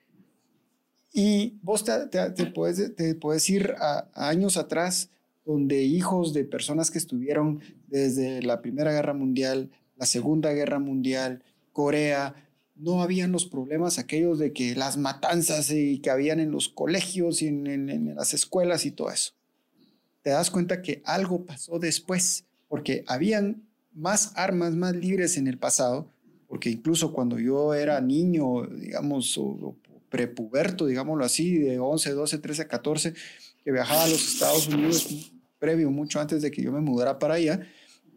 [1.12, 5.10] Y vos te, te, puedes, te puedes ir a, años atrás,
[5.44, 11.42] donde hijos de personas que estuvieron desde la Primera Guerra Mundial, la Segunda Guerra Mundial,
[11.72, 12.36] Corea,
[12.82, 17.40] no habían los problemas aquellos de que las matanzas y que habían en los colegios
[17.40, 19.34] y en, las escuelas y todo eso.
[20.22, 23.62] Te das cuenta que algo pasó después, porque habían
[23.92, 26.08] más armas más libres en el pasado,
[26.48, 29.76] porque incluso cuando yo era niño, digamos, o,
[30.08, 33.14] prepuberto, digámoslo así, de 11, 12, 13, 14,
[33.64, 35.08] que viajaba a los Estados Unidos
[35.58, 37.60] previo, mucho antes de que yo me mudara para allá,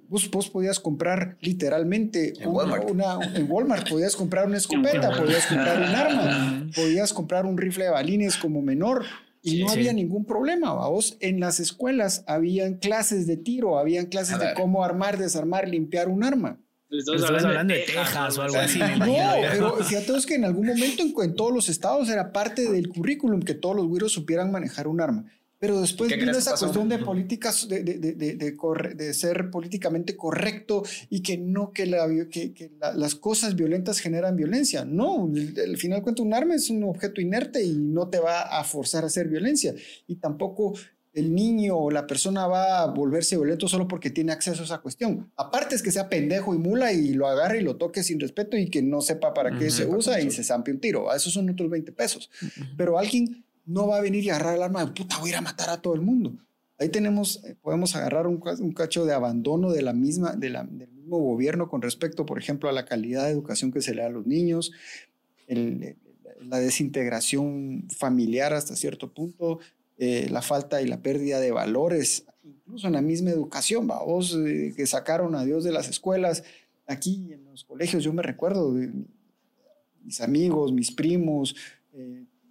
[0.10, 2.90] Vos, podías comprar literalmente en, Walmart.
[2.90, 7.86] Una, en Walmart, podías comprar una escopeta, podías comprar un arma, podías comprar un rifle
[7.86, 9.06] de balines como menor
[9.42, 10.74] y no había ningún problema.
[10.74, 16.10] Vos en las escuelas habían clases de tiro, habían clases de cómo armar, desarmar, limpiar
[16.10, 16.60] un arma.
[16.90, 18.80] Estás hablando, de Texas o algo así.
[18.80, 19.16] no,
[19.52, 23.42] pero fíjate que en algún momento en, en, todos los estados era parte del currículum
[23.42, 25.26] que todos los güiros supieran manejar un arma.
[25.66, 28.36] Pero después vino esa cuestión de políticas, de, de, de,
[28.96, 34.36] de, ser políticamente correcto y que no que, la, que, que las cosas violentas generan
[34.36, 34.86] violencia.
[34.86, 38.64] No, al final cuento un arma es un objeto inerte y no te va a
[38.64, 39.74] forzar a hacer violencia.
[40.06, 40.76] Y tampoco
[41.16, 44.78] el niño o la persona va a volverse violento solo porque tiene acceso a esa
[44.80, 45.32] cuestión.
[45.38, 48.58] Aparte es que sea pendejo y mula y lo agarre y lo toque sin respeto
[48.58, 51.12] y que no sepa para qué se usa y se zampe un tiro.
[51.14, 52.30] Esos son otros 20 pesos.
[52.78, 55.38] Pero alguien no va a venir y agarrar el arma de puta, voy a ir
[55.38, 56.34] a matar a todo el mundo.
[56.78, 58.40] Ahí tenemos, eh, podemos agarrar un,
[58.74, 60.58] cacho de abandono de la misma, del
[60.92, 64.08] mismo gobierno con respecto, por ejemplo, a la calidad de educación que se le da
[64.08, 64.72] a los niños,
[65.48, 69.60] la desintegración familiar hasta cierto punto,
[69.98, 74.74] eh, la falta y la pérdida de valores, incluso en la misma educación, vos eh,
[74.76, 76.44] que sacaron a Dios de las escuelas,
[76.88, 78.92] aquí en los colegios, yo me recuerdo de
[80.04, 81.56] mis amigos, mis primos,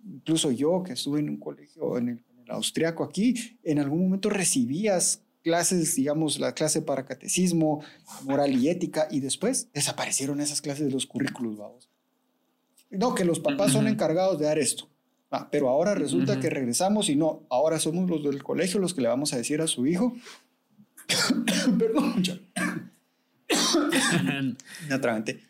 [0.04, 5.22] incluso yo que estuve en un colegio en el, austriaco aquí, en algún momento recibías
[5.42, 7.82] clases, digamos, la clase para catecismo,
[8.24, 11.88] moral y ética, y después desaparecieron esas clases de los currículos, vamos.
[12.90, 14.88] No, que los papás son encargados de dar esto.
[15.30, 19.00] Ah, pero ahora resulta que regresamos y no, ahora somos los del colegio los que
[19.00, 20.14] le vamos a decir a su hijo.
[21.78, 22.22] Perdón.
[24.88, 25.40] Me atragante.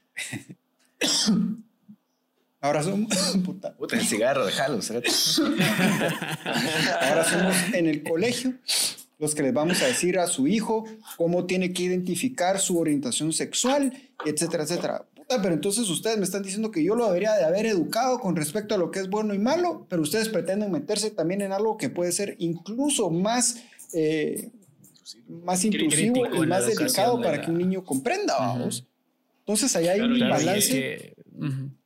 [2.65, 3.36] Ahora somos.
[3.45, 3.74] Puta.
[3.74, 4.77] Puta, el cigarro, déjalo.
[7.03, 8.55] Ahora somos en el colegio
[9.19, 10.86] los que les vamos a decir a su hijo
[11.19, 13.93] cómo tiene que identificar su orientación sexual,
[14.24, 15.05] etcétera, etcétera.
[15.15, 18.35] Puta, pero entonces ustedes me están diciendo que yo lo debería de haber educado con
[18.35, 21.77] respecto a lo que es bueno y malo, pero ustedes pretenden meterse también en algo
[21.77, 23.62] que puede ser incluso más.
[23.93, 24.51] Eh,
[25.28, 28.86] más intrusivo y más delicado para que un niño comprenda, vamos.
[29.41, 31.15] Entonces, ahí hay un balance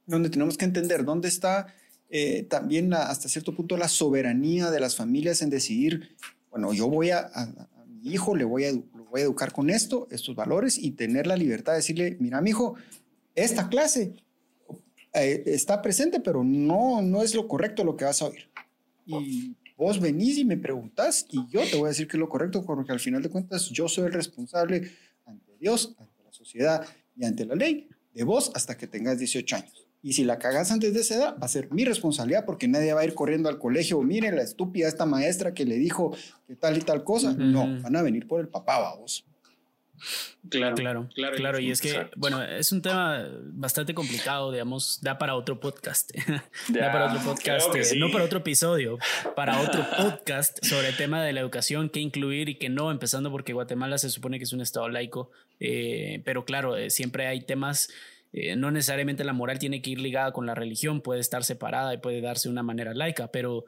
[0.09, 1.73] donde tenemos que entender dónde está
[2.11, 6.17] eh, también hasta cierto punto la soberanía de las familias en decidir,
[6.51, 7.31] bueno, yo voy a,
[7.87, 11.37] mi hijo, le voy a, voy a educar con esto, estos valores y tener la
[11.37, 12.77] libertad de decirle, mira, mi hijo,
[13.35, 14.15] esta clase
[15.13, 18.49] eh, está presente, pero no, no es lo correcto lo que vas a oír.
[19.05, 22.29] Y vos venís y me preguntás y yo te voy a decir que es lo
[22.29, 24.91] correcto porque al final de cuentas yo soy el responsable
[25.27, 26.87] ante Dios, ante la sociedad
[27.17, 29.88] y ante la ley de vos hasta que tengas 18 años.
[30.09, 32.95] Y si la cagas antes de esa edad, va a ser mi responsabilidad porque nadie
[32.95, 34.01] va a ir corriendo al colegio.
[34.01, 36.17] Miren la estúpida esta maestra que le dijo
[36.47, 37.35] que tal y tal cosa.
[37.35, 39.27] No, van a venir por el papá, vos.
[40.49, 45.35] Claro, claro, claro, Y es que, bueno, es un tema bastante complicado, digamos, da para
[45.35, 46.11] otro podcast.
[46.69, 48.97] da para otro podcast, eh, no para otro episodio,
[49.37, 53.31] para otro podcast sobre el tema de la educación, qué incluir y qué no, empezando
[53.31, 55.31] porque Guatemala se supone que es un estado laico,
[55.61, 57.91] eh, pero claro, eh, siempre hay temas.
[58.57, 61.99] No necesariamente la moral tiene que ir ligada con la religión, puede estar separada y
[61.99, 63.65] puede darse de una manera laica, pero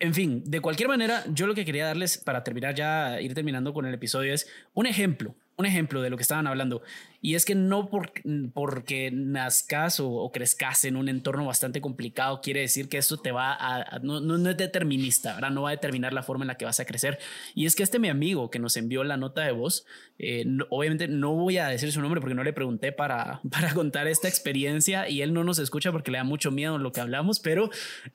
[0.00, 3.72] en fin, de cualquier manera, yo lo que quería darles para terminar ya, ir terminando
[3.72, 6.82] con el episodio es un ejemplo, un ejemplo de lo que estaban hablando.
[7.20, 12.88] Y es que no porque nazcas o, crezcas en un entorno bastante complicado quiere decir
[12.88, 13.98] que esto te va a...
[13.98, 15.50] no, no, es determinista, ¿verdad?
[15.50, 17.18] No va a determinar la forma en la que vas a crecer.
[17.56, 19.84] Y es que este mi amigo que nos envió la nota de voz,
[20.20, 24.06] eh, obviamente no voy a decir su nombre porque no le pregunté para, para contar
[24.06, 27.40] esta experiencia y él no nos escucha porque le da mucho miedo lo que hablamos,
[27.40, 27.68] pero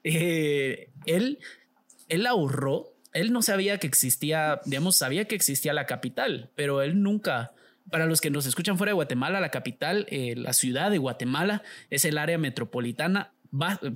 [0.05, 1.39] eh, él,
[2.07, 7.01] él ahorró él no sabía que existía, digamos, sabía que existía la capital, pero él
[7.01, 7.51] nunca,
[7.89, 11.63] para los que nos escuchan fuera de Guatemala, la capital, eh, la ciudad de Guatemala
[11.89, 13.31] es el área metropolitana,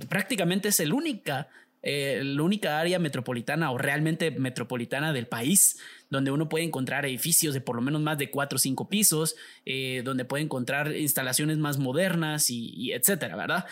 [0.08, 1.48] prácticamente es el única,
[1.82, 5.78] eh, la única área metropolitana o realmente metropolitana del país,
[6.10, 9.34] donde uno puede encontrar edificios de por lo menos más de cuatro o cinco pisos,
[9.64, 13.66] eh, donde puede encontrar instalaciones más modernas y, y etcétera, ¿verdad?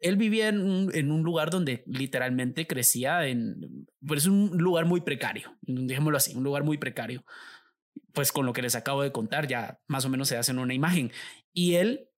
[0.00, 6.16] Él vivía en un, lugar donde literalmente crecía en, pues un lugar muy precario, dejémoslo
[6.18, 7.24] así, un lugar muy precario.
[8.12, 10.74] Pues con lo que les acabo de contar ya más o menos se hacen una
[10.74, 11.12] imagen.
[11.52, 12.08] Y él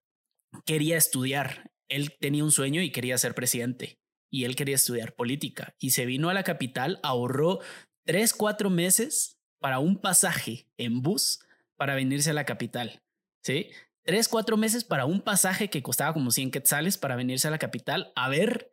[0.65, 4.01] quería estudiar, él tenía un sueño y quería ser presidente.
[4.31, 5.75] Y él quería estudiar política.
[5.79, 7.61] Y se vino a la capital, ahorró
[8.05, 11.41] tres, cuatro meses para un pasaje en bus
[11.77, 13.03] para venirse a la capital.
[13.43, 13.71] ¿Sí?
[14.09, 17.59] Tres, cuatro meses para un pasaje que costaba como 100 quetzales para venirse a la
[17.59, 18.73] capital a ver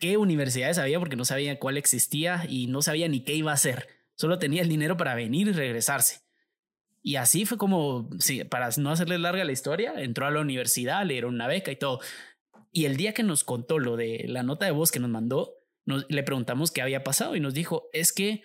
[0.00, 3.54] qué universidades había porque no sabía cuál existía y no sabía ni qué iba a
[3.54, 3.86] hacer.
[4.16, 6.22] Solo tenía el dinero para venir y regresarse.
[7.00, 11.06] Y así fue como, sí, para no hacerle larga la historia, entró a la universidad,
[11.06, 12.00] le dieron una beca y todo.
[12.72, 15.58] Y el día que nos contó lo de la nota de voz que nos mandó,
[15.84, 18.42] nos, le preguntamos qué había pasado y nos dijo, es que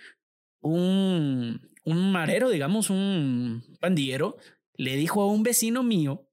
[0.59, 4.38] un, un marero, digamos, un pandillero,
[4.76, 6.26] le dijo a un vecino mío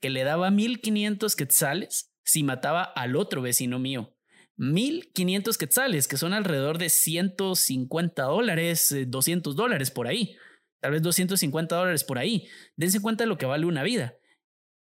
[0.00, 4.14] que le daba 1500 quetzales si mataba al otro vecino mío.
[4.56, 10.36] 1500 quetzales, que son alrededor de 150 dólares, 200 eh, dólares por ahí.
[10.80, 12.48] Tal vez 250 dólares por ahí.
[12.76, 14.16] Dense cuenta de lo que vale una vida.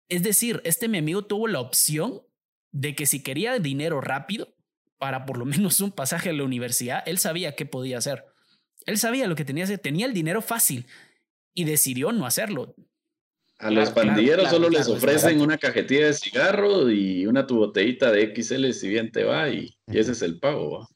[0.10, 2.22] Es decir, este mi amigo tuvo la opción
[2.72, 4.56] de que si quería dinero rápido
[4.98, 8.26] para por lo menos un pasaje a la universidad, él sabía qué podía hacer.
[8.86, 10.86] Él sabía lo que tenía que hacer, tenía el dinero fácil
[11.54, 12.76] y decidió no hacerlo.
[13.62, 18.34] A los pandilleros solo les ofrecen una cajetilla de cigarro y una tu botellita de
[18.36, 20.90] XL si bien te va y, ese es el pago.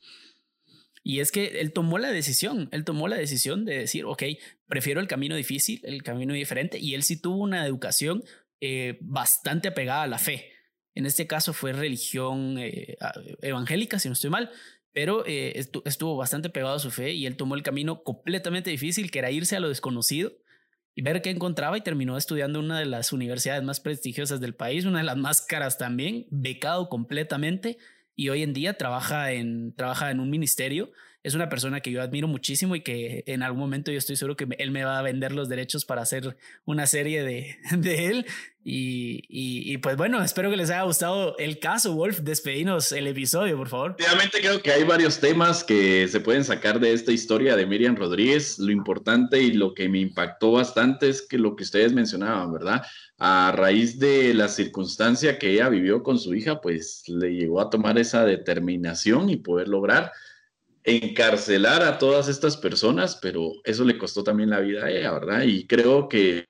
[1.03, 4.23] Y es que él tomó la decisión, él tomó la decisión de decir, ok,
[4.67, 8.23] prefiero el camino difícil, el camino diferente, y él sí tuvo una educación
[8.59, 10.49] eh, bastante apegada a la fe.
[10.95, 12.97] En este caso fue religión eh,
[13.43, 14.49] evangélica, si no estoy mal,
[14.91, 19.11] pero eh, estuvo bastante pegado a su fe y él tomó el camino completamente difícil,
[19.11, 20.33] que era irse a lo desconocido
[21.01, 24.99] ver qué encontraba y terminó estudiando una de las universidades más prestigiosas del país, una
[24.99, 27.77] de las más caras también, becado completamente
[28.15, 30.91] y hoy en día trabaja en, trabaja en un ministerio.
[31.25, 34.37] Es una persona que yo admiro muchísimo y que en algún momento yo estoy seguro
[34.37, 38.25] que él me va a vender los derechos para hacer una serie de, de él.
[38.63, 42.19] Y, y, pues bueno, espero que les haya gustado el caso, Wolf.
[42.19, 43.95] Despedinos el episodio, por favor.
[43.99, 47.95] Obviamente creo que hay varios temas que se pueden sacar de esta historia de Miriam
[47.95, 48.59] Rodríguez.
[48.59, 52.83] Lo importante y lo que me impactó bastante es que lo que ustedes mencionaban, ¿verdad?
[53.17, 57.69] a raíz de la circunstancia que ella vivió con su hija, pues le llegó a
[57.69, 60.11] tomar esa determinación y poder lograr
[60.85, 65.41] encarcelar a todas estas personas, pero eso le costó también la vida a ella, ¿verdad?
[65.43, 66.45] Y creo que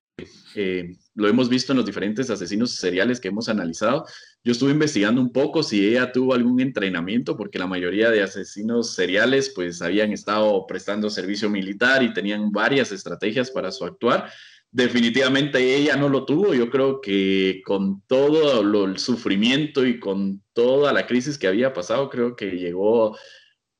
[0.55, 4.05] eh, lo hemos visto en los diferentes asesinos seriales que hemos analizado.
[4.43, 8.93] Yo estuve investigando un poco si ella tuvo algún entrenamiento, porque la mayoría de asesinos
[8.93, 14.29] seriales pues habían estado prestando servicio militar y tenían varias estrategias para su actuar
[14.75, 16.53] definitivamente ella no lo tuvo.
[16.53, 22.09] Yo creo que con todo el sufrimiento y con toda la crisis que había pasado,
[22.09, 23.17] creo que llegó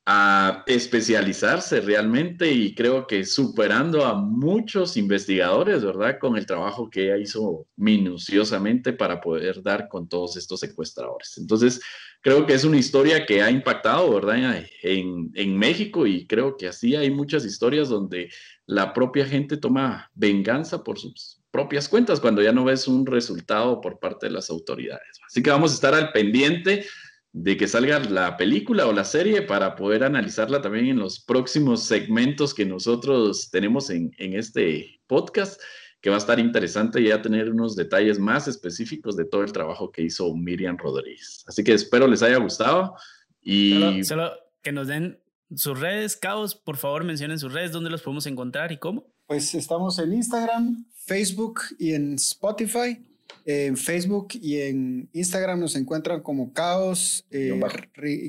[0.08, 6.20] a especializarse realmente y creo que superando a muchos investigadores, ¿verdad?
[6.20, 11.36] Con el trabajo que ella hizo minuciosamente para poder dar con todos estos secuestradores.
[11.38, 11.80] Entonces,
[12.20, 14.64] creo que es una historia que ha impactado, ¿verdad?
[14.84, 18.30] En, en México y creo que así hay muchas historias donde
[18.64, 23.80] la propia gente toma venganza por sus propias cuentas cuando ya no ves un resultado
[23.80, 25.18] por parte de las autoridades.
[25.26, 26.84] Así que vamos a estar al pendiente
[27.32, 31.84] de que salga la película o la serie para poder analizarla también en los próximos
[31.84, 35.60] segmentos que nosotros tenemos en, este podcast,
[36.00, 39.90] que va a estar interesante ya tener unos detalles más específicos de todo el trabajo
[39.90, 41.44] que hizo Miriam Rodríguez.
[41.46, 42.94] Así que espero les haya gustado
[43.42, 44.02] y...
[44.04, 44.32] Solo,
[44.62, 45.20] que nos den
[45.54, 49.06] sus redes, Caos, por favor mencionen sus redes, dónde los podemos encontrar y cómo.
[49.26, 52.98] Pues estamos en Instagram, Facebook y en Spotify.
[53.44, 57.58] En Facebook y en Instagram nos encuentran como caos eh,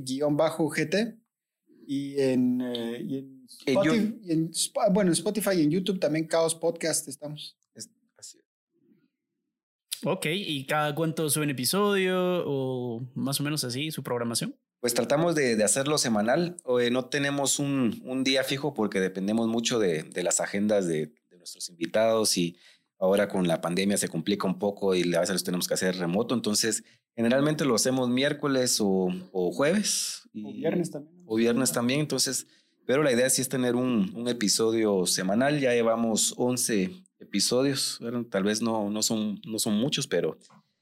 [0.03, 0.69] guion, bajo.
[0.69, 1.15] GT.
[1.87, 7.55] Y en, eh, Spotify, bueno, en Spotify y en YouTube también Caos Podcast estamos.
[10.03, 14.55] Ok, ¿y cada cuánto suben episodio o más o menos así su programación?
[14.79, 16.57] Pues tratamos de, hacerlo semanal.
[16.79, 21.07] Eh, no tenemos un, un, día fijo porque dependemos mucho de, de las agendas de,
[21.31, 22.57] de, nuestros invitados y
[22.99, 25.97] Ahora con la pandemia se complica un poco y a veces los tenemos que hacer
[25.97, 26.33] remoto.
[26.33, 26.83] Entonces,
[27.15, 29.11] generalmente lo hacemos miércoles o,
[29.53, 30.27] jueves.
[30.43, 31.23] o viernes también.
[31.25, 31.99] O viernes también.
[31.99, 32.47] Entonces,
[32.85, 35.59] pero la idea sí es tener un, un episodio semanal.
[35.59, 37.99] Ya llevamos 11 episodios.
[38.29, 40.37] tal vez no, no, son, no son muchos, pero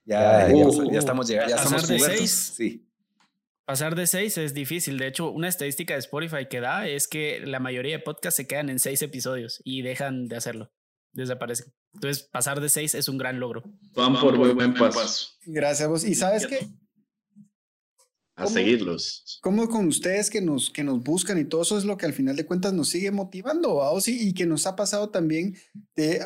[0.06, 1.56] ya, ya, estamos llegando.
[1.56, 2.82] Ya estamos de seis, Sí.
[3.66, 5.00] Pasar de seis es difícil.
[5.00, 8.46] De hecho, una estadística de Spotify que da es que la mayoría de podcasts se
[8.46, 10.72] quedan en seis episodios y dejan de hacerlo.
[11.16, 11.74] Desaparecen.
[11.94, 13.64] Entonces, pasar de seis es un gran logro.
[13.96, 15.30] Van por buen, buen paso.
[15.46, 16.04] Gracias vos.
[16.04, 16.68] ¿Y sabes qué?
[18.36, 19.40] A seguirlos.
[19.42, 22.12] ¿Cómo con ustedes que nos, que nos buscan y todo eso es lo que al
[22.12, 24.10] final de cuentas nos sigue motivando, vamos?
[24.10, 25.56] Y, y que nos ha pasado también
[25.96, 26.22] de,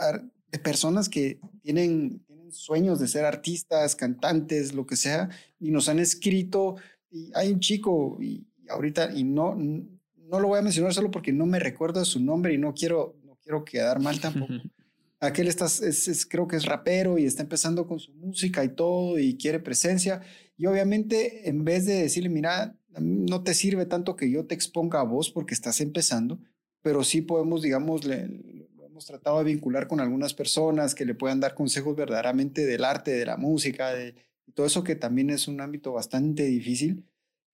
[0.51, 5.29] de personas que tienen, tienen sueños de ser artistas, cantantes, lo que sea,
[5.59, 6.77] y nos han escrito.
[7.11, 11.31] Y hay un chico, y, ahorita, y no, no lo voy a mencionar solo porque
[11.31, 14.53] no me recuerdo su nombre y no quiero, no quiero quedar mal tampoco.
[15.19, 19.19] aquel está, es, creo que es rapero y está empezando con su música y todo
[19.19, 20.21] y quiere presencia.
[20.57, 25.01] Y obviamente en vez de decirle, mira, no te sirve tanto que yo te exponga
[25.01, 26.39] a vos porque estás empezando,
[26.81, 31.39] pero sí podemos, digamos, le, hemos tratado de vincular con algunas personas que le puedan
[31.39, 34.15] dar consejos verdaderamente del arte, de la música, de
[34.53, 37.05] todo eso que también es un ámbito bastante difícil.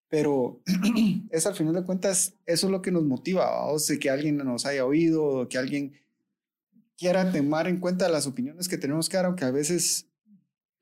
[0.07, 0.61] Pero
[1.31, 4.37] es al final de cuentas, eso es lo que nos motiva, o sea, que alguien
[4.37, 5.93] nos haya oído, que alguien
[6.97, 10.09] quiera tomar en cuenta las opiniones que tenemos que dar, aunque a veces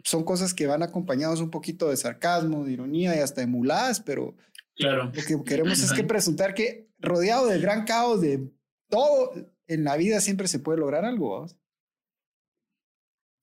[0.03, 4.02] son cosas que van acompañados un poquito de sarcasmo, de ironía y hasta de muladas,
[4.02, 4.35] pero
[4.76, 5.06] claro.
[5.06, 8.52] lo que queremos es que presentar que rodeado del gran caos de
[8.90, 9.34] todo
[9.68, 11.48] en la vida siempre se puede lograr algo.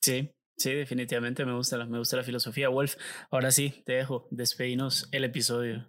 [0.02, 2.68] Sí, sí, definitivamente me gusta, me gusta la filosofía.
[2.68, 2.96] Wolf,
[3.30, 5.88] ahora sí, te dejo, despedimos el episodio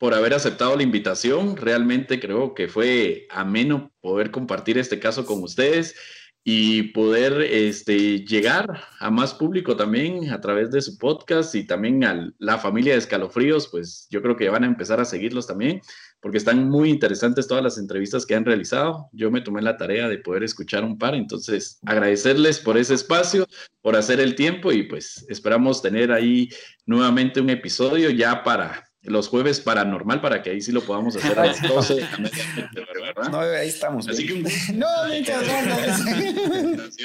[0.00, 1.58] por haber aceptado la invitación.
[1.58, 5.94] Realmente creo que fue ameno poder compartir este caso con ustedes
[6.42, 12.02] y poder este, llegar a más público también a través de su podcast y también
[12.04, 15.82] a la familia de escalofríos, pues yo creo que van a empezar a seguirlos también
[16.20, 19.10] porque están muy interesantes todas las entrevistas que han realizado.
[19.12, 23.46] Yo me tomé la tarea de poder escuchar un par, entonces agradecerles por ese espacio,
[23.82, 26.48] por hacer el tiempo y pues esperamos tener ahí
[26.86, 31.38] nuevamente un episodio ya para los jueves paranormal para que ahí sí lo podamos hacer
[31.38, 32.00] a las 12.
[33.30, 34.08] no, ahí estamos.
[34.08, 34.34] Así que
[34.74, 36.96] no, muchas gracias.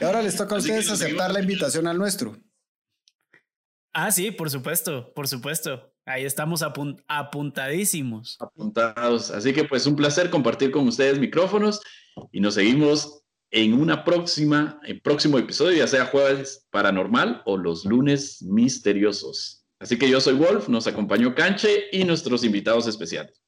[0.00, 2.36] y ahora les toca a ustedes aceptar la invitación al nuestro.
[3.92, 5.92] Ah, sí, por supuesto, por supuesto.
[6.04, 8.36] Ahí estamos apuntadísimos.
[8.38, 9.30] Apuntados.
[9.30, 11.80] Así que pues un placer compartir con ustedes micrófonos
[12.30, 17.84] y nos seguimos en una próxima, en próximo episodio, ya sea jueves paranormal o los
[17.84, 19.55] lunes misteriosos.
[19.78, 23.45] Así que yo soy Wolf, nos acompañó Canche y nuestros invitados especiales.